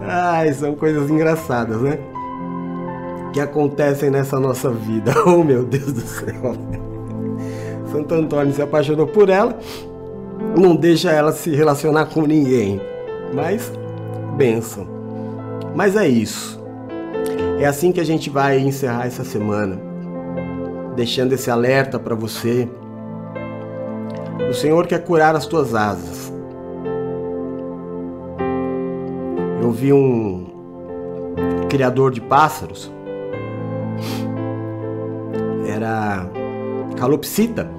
[0.00, 1.98] Ai, são coisas engraçadas, né?
[3.32, 5.12] Que acontecem nessa nossa vida.
[5.26, 6.54] Oh, meu Deus do céu.
[7.90, 9.58] Santo Antônio se apaixonou por ela,
[10.56, 12.80] não deixa ela se relacionar com ninguém.
[13.34, 13.72] Mas,
[14.36, 14.86] benção.
[15.74, 16.61] Mas é isso.
[17.62, 19.78] É assim que a gente vai encerrar essa semana,
[20.96, 22.68] deixando esse alerta para você.
[24.50, 26.32] O Senhor quer curar as tuas asas.
[29.62, 30.44] eu vi um
[31.68, 32.92] criador de pássaros,
[35.72, 36.28] era
[36.96, 37.70] calopsita.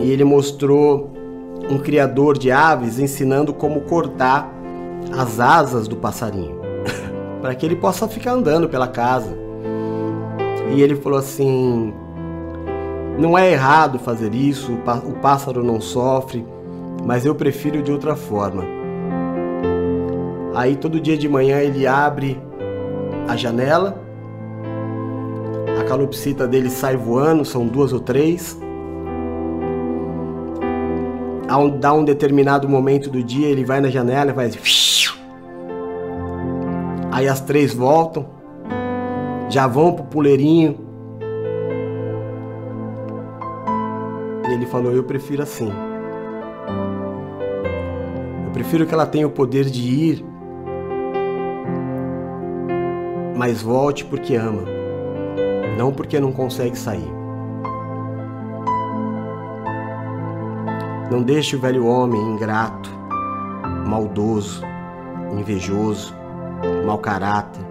[0.00, 1.12] E ele mostrou
[1.68, 4.59] um criador de aves ensinando como cortar
[5.12, 6.60] as asas do passarinho,
[7.40, 9.36] para que ele possa ficar andando pela casa.
[10.74, 11.92] E ele falou assim:
[13.18, 14.72] não é errado fazer isso,
[15.04, 16.46] o pássaro não sofre
[17.04, 18.64] mas eu prefiro de outra forma.
[20.54, 22.40] Aí todo dia de manhã ele abre
[23.28, 24.02] a janela,
[25.80, 28.58] a calopsita dele sai voando, são duas ou três.
[31.80, 34.99] Dá um determinado momento do dia, ele vai na janela e faz.
[37.20, 38.24] Aí as três voltam,
[39.50, 40.78] já vão pro puleirinho.
[44.48, 45.70] E ele falou: Eu prefiro assim.
[48.46, 50.24] Eu prefiro que ela tenha o poder de ir
[53.36, 54.64] mas volte porque ama,
[55.78, 57.10] não porque não consegue sair.
[61.10, 62.90] Não deixe o velho homem ingrato,
[63.86, 64.62] maldoso,
[65.38, 66.19] invejoso,
[66.86, 67.62] mau caráter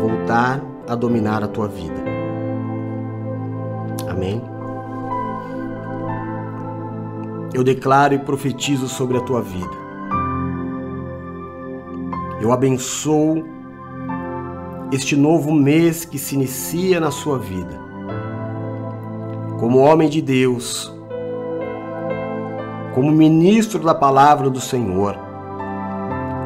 [0.00, 2.02] voltar a dominar a tua vida.
[4.08, 4.42] Amém?
[7.52, 9.84] Eu declaro e profetizo sobre a tua vida.
[12.40, 13.44] Eu abençoo
[14.92, 17.80] este novo mês que se inicia na sua vida.
[19.58, 20.92] Como homem de Deus,
[22.94, 25.23] como ministro da palavra do Senhor,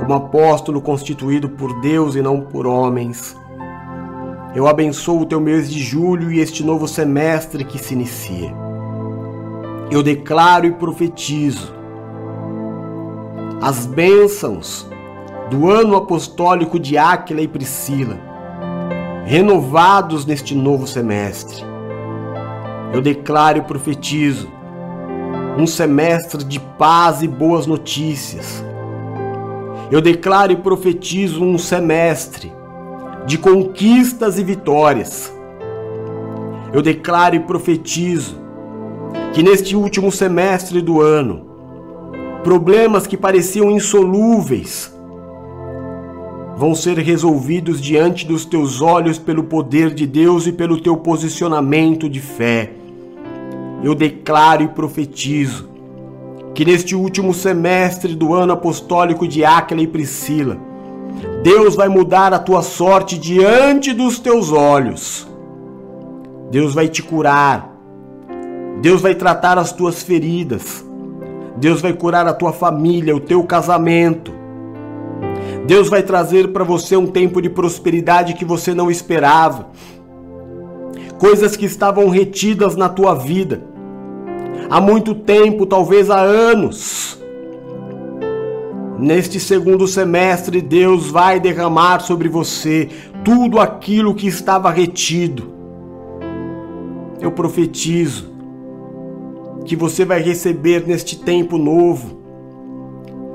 [0.08, 3.36] como apóstolo constituído por Deus e não por homens,
[4.54, 8.50] eu abençoo o teu mês de julho e este novo semestre que se inicia.
[9.90, 11.74] Eu declaro e profetizo
[13.60, 14.88] as bênçãos
[15.50, 18.18] do ano apostólico de Áquila e Priscila,
[19.26, 21.62] renovados neste novo semestre.
[22.94, 24.48] Eu declaro e profetizo
[25.58, 28.64] um semestre de paz e boas notícias.
[29.90, 32.52] Eu declaro e profetizo um semestre
[33.26, 35.32] de conquistas e vitórias.
[36.72, 38.36] Eu declaro e profetizo
[39.32, 41.46] que neste último semestre do ano,
[42.44, 44.92] problemas que pareciam insolúveis
[46.54, 52.10] vão ser resolvidos diante dos teus olhos pelo poder de Deus e pelo teu posicionamento
[52.10, 52.72] de fé.
[53.82, 55.77] Eu declaro e profetizo
[56.58, 60.58] que neste último semestre do ano apostólico de Áquila e Priscila,
[61.40, 65.24] Deus vai mudar a tua sorte diante dos teus olhos.
[66.50, 67.78] Deus vai te curar.
[68.82, 70.84] Deus vai tratar as tuas feridas.
[71.58, 74.32] Deus vai curar a tua família, o teu casamento.
[75.64, 79.68] Deus vai trazer para você um tempo de prosperidade que você não esperava.
[81.20, 83.77] Coisas que estavam retidas na tua vida
[84.70, 87.18] há muito tempo, talvez há anos.
[88.98, 92.88] Neste segundo semestre, Deus vai derramar sobre você
[93.24, 95.52] tudo aquilo que estava retido.
[97.20, 98.32] Eu profetizo
[99.64, 102.18] que você vai receber neste tempo novo,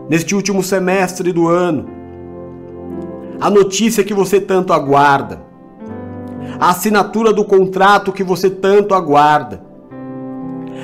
[0.10, 1.86] neste último semestre do ano,
[3.40, 5.44] a notícia que você tanto aguarda,
[6.60, 9.63] a assinatura do contrato que você tanto aguarda.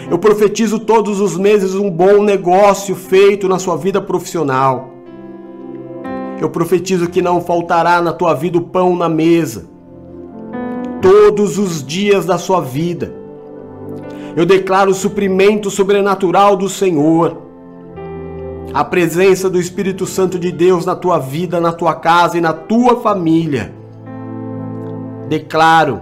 [0.10, 4.90] Eu profetizo todos os meses um bom negócio feito na sua vida profissional.
[6.42, 9.70] Eu profetizo que não faltará na tua vida o pão na mesa,
[11.02, 13.14] todos os dias da sua vida.
[14.36, 17.50] Eu declaro o suprimento sobrenatural do Senhor
[18.74, 22.54] a presença do Espírito Santo de Deus na tua vida, na tua casa e na
[22.54, 23.74] tua família.
[25.28, 26.02] Declaro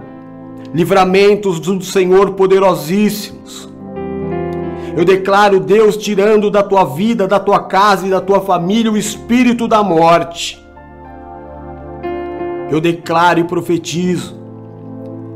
[0.72, 3.67] livramentos do Senhor poderosíssimos.
[4.98, 8.96] Eu declaro Deus tirando da tua vida, da tua casa e da tua família o
[8.96, 10.60] espírito da morte.
[12.68, 14.36] Eu declaro e profetizo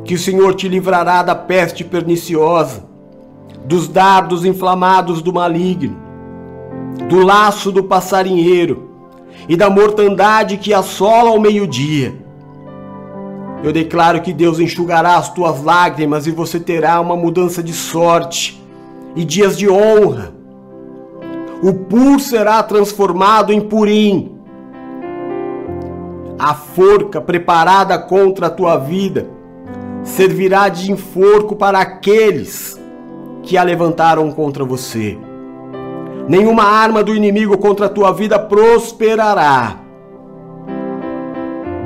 [0.05, 2.83] que o Senhor te livrará da peste perniciosa,
[3.65, 5.97] dos dardos inflamados do maligno
[7.09, 8.91] do laço do passarinheiro
[9.49, 12.13] e da mortandade que assola ao meio-dia.
[13.63, 18.61] Eu declaro que Deus enxugará as tuas lágrimas e você terá uma mudança de sorte
[19.15, 20.33] e dias de honra.
[21.63, 24.39] O pur será transformado em purim.
[26.39, 29.29] A forca preparada contra a tua vida
[30.03, 32.81] servirá de enforco para aqueles
[33.43, 35.17] que a levantaram contra você.
[36.29, 39.79] Nenhuma arma do inimigo contra a tua vida prosperará.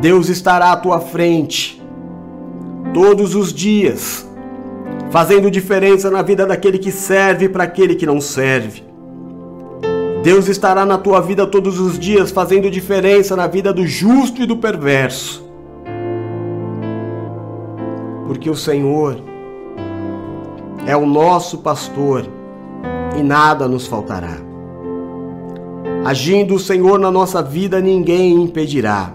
[0.01, 1.83] Deus estará à tua frente
[2.93, 4.26] todos os dias,
[5.11, 8.85] fazendo diferença na vida daquele que serve para aquele que não serve.
[10.23, 14.47] Deus estará na tua vida todos os dias, fazendo diferença na vida do justo e
[14.47, 15.47] do perverso.
[18.27, 19.23] Porque o Senhor
[20.85, 22.27] é o nosso pastor
[23.17, 24.37] e nada nos faltará.
[26.05, 29.13] Agindo o Senhor na nossa vida, ninguém impedirá.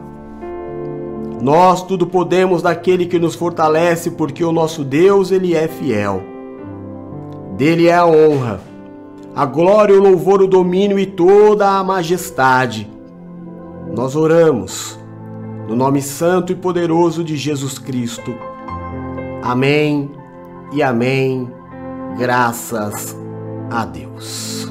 [1.41, 6.22] Nós tudo podemos daquele que nos fortalece, porque o nosso Deus, ele é fiel.
[7.57, 8.61] Dele é a honra,
[9.35, 12.88] a glória, o louvor, o domínio e toda a majestade.
[13.95, 14.99] Nós oramos
[15.68, 18.34] no nome santo e poderoso de Jesus Cristo.
[19.41, 20.11] Amém
[20.73, 21.51] e amém.
[22.18, 23.18] Graças
[23.69, 24.70] a Deus.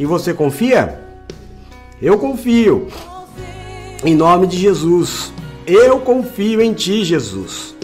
[0.00, 0.98] E você confia?
[2.00, 2.88] Eu confio.
[4.02, 5.30] Em nome de Jesus.
[5.66, 7.76] Eu confio em ti, Jesus.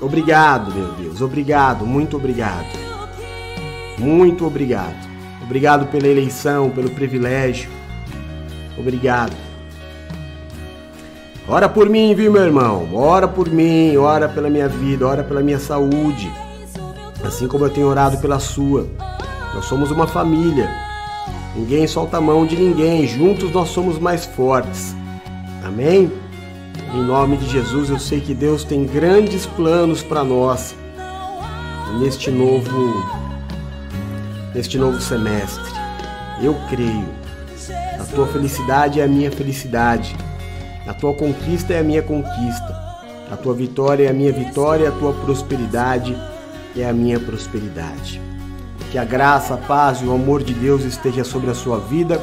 [0.00, 1.20] Obrigado, meu Deus.
[1.20, 2.68] Obrigado, muito obrigado.
[3.98, 4.94] Muito obrigado.
[5.42, 7.68] Obrigado pela eleição, pelo privilégio.
[8.78, 9.34] Obrigado.
[11.48, 12.88] Ora por mim, viu, meu irmão?
[12.94, 16.30] Ora por mim, ora pela minha vida, ora pela minha saúde.
[17.24, 18.86] Assim como eu tenho orado pela sua.
[19.52, 20.85] Nós somos uma família.
[21.56, 23.06] Ninguém solta a mão de ninguém.
[23.06, 24.94] Juntos nós somos mais fortes.
[25.64, 26.12] Amém?
[26.94, 30.74] Em nome de Jesus, eu sei que Deus tem grandes planos para nós
[31.98, 33.16] neste novo
[34.54, 35.72] neste novo semestre.
[36.42, 37.08] Eu creio.
[37.98, 40.14] A tua felicidade é a minha felicidade.
[40.86, 42.86] A tua conquista é a minha conquista.
[43.30, 46.16] A tua vitória é a minha vitória, a tua prosperidade
[46.76, 48.20] é a minha prosperidade.
[48.90, 52.20] Que a graça, a paz e o amor de Deus esteja sobre a sua vida,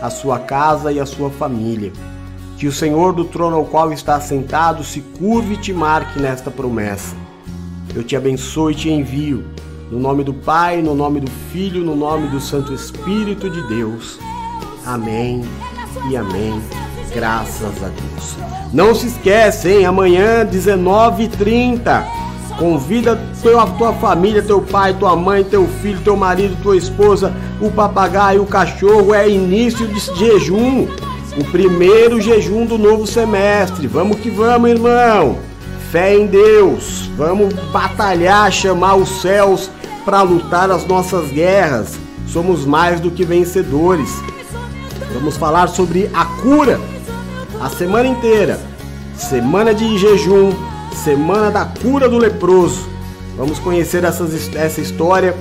[0.00, 1.92] a sua casa e a sua família.
[2.56, 6.50] Que o Senhor do trono ao qual está sentado se curve e te marque nesta
[6.50, 7.14] promessa.
[7.94, 9.44] Eu te abençoo e te envio,
[9.90, 14.18] no nome do Pai, no nome do Filho, no nome do Santo Espírito de Deus.
[14.84, 15.42] Amém
[16.10, 16.60] e amém.
[17.14, 18.36] Graças a Deus.
[18.72, 19.86] Não se esquece, hein?
[19.86, 22.04] Amanhã, 19h30.
[22.58, 27.70] Convida a tua família, teu pai, tua mãe, teu filho, teu marido, tua esposa, o
[27.70, 29.12] papagaio, o cachorro.
[29.12, 30.88] É início de jejum.
[31.38, 33.86] O primeiro jejum do novo semestre.
[33.86, 35.38] Vamos que vamos, irmão.
[35.90, 37.10] Fé em Deus.
[37.16, 39.70] Vamos batalhar, chamar os céus
[40.04, 41.98] para lutar as nossas guerras.
[42.26, 44.10] Somos mais do que vencedores.
[45.12, 46.80] Vamos falar sobre a cura
[47.60, 48.58] a semana inteira.
[49.14, 50.52] Semana de jejum,
[51.02, 52.88] Semana da Cura do Leproso.
[53.36, 55.36] Vamos conhecer essas, essa história.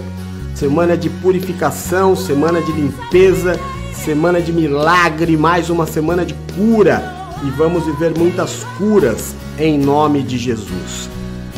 [0.53, 3.59] Semana de purificação, semana de limpeza,
[3.93, 7.03] semana de milagre, mais uma semana de cura.
[7.43, 11.09] E vamos viver muitas curas em nome de Jesus.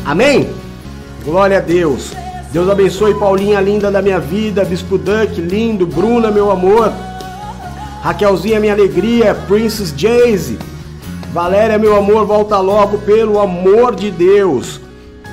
[0.04, 0.50] Amém?
[1.24, 2.12] Glória a Deus.
[2.52, 6.92] Deus abençoe Paulinha linda da minha vida, Bispo Duck, lindo, Bruna, meu amor.
[8.02, 10.58] Raquelzinha, minha alegria, Princess Jayce,
[11.32, 14.80] Valéria, meu amor, volta logo, pelo amor de Deus.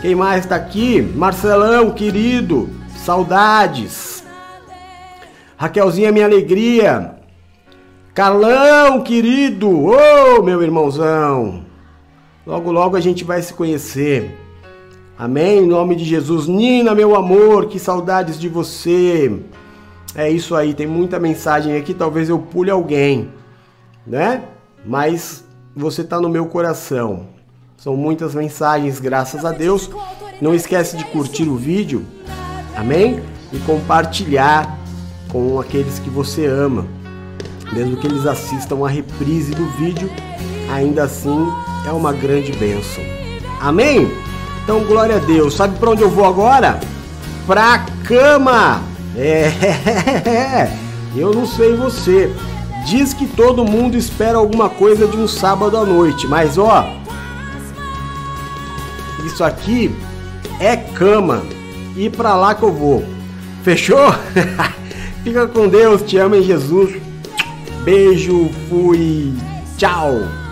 [0.02, 1.02] Quem mais está aqui?
[1.02, 4.24] Marcelão, querido, saudades.
[5.56, 7.16] Raquelzinha, minha alegria.
[8.14, 9.96] Carlão, querido, ô
[10.38, 11.64] oh, meu irmãozão.
[12.46, 14.38] Logo, logo a gente vai se conhecer.
[15.18, 15.60] Amém?
[15.60, 16.46] Em nome de Jesus.
[16.46, 19.42] Nina, meu amor, que saudades de você.
[20.14, 23.30] É isso aí, tem muita mensagem aqui, talvez eu pule alguém,
[24.06, 24.44] né?
[24.86, 25.45] Mas
[25.76, 27.28] você está no meu coração.
[27.78, 29.90] São muitas mensagens, graças a Deus.
[30.42, 32.06] Não esquece de curtir o vídeo,
[32.76, 33.22] amém?
[33.52, 34.80] E compartilhar
[35.30, 36.88] com aqueles que você ama.
[37.74, 40.10] Mesmo que eles assistam a reprise do vídeo,
[40.72, 41.48] ainda assim
[41.86, 43.04] é uma grande bênção.
[43.60, 44.10] Amém?
[44.64, 45.54] Então, glória a Deus.
[45.56, 46.80] Sabe para onde eu vou agora?
[47.46, 48.82] Pra cama!
[49.16, 50.70] É,
[51.16, 52.34] eu não sei você,
[52.86, 56.88] Diz que todo mundo espera alguma coisa de um sábado à noite, mas ó,
[59.26, 59.94] isso aqui
[60.60, 61.44] é cama
[61.98, 63.04] e para lá que eu vou.
[63.64, 64.14] Fechou?
[65.24, 67.02] Fica com Deus, te amo em Jesus.
[67.84, 69.34] Beijo, fui,
[69.78, 70.45] tchau.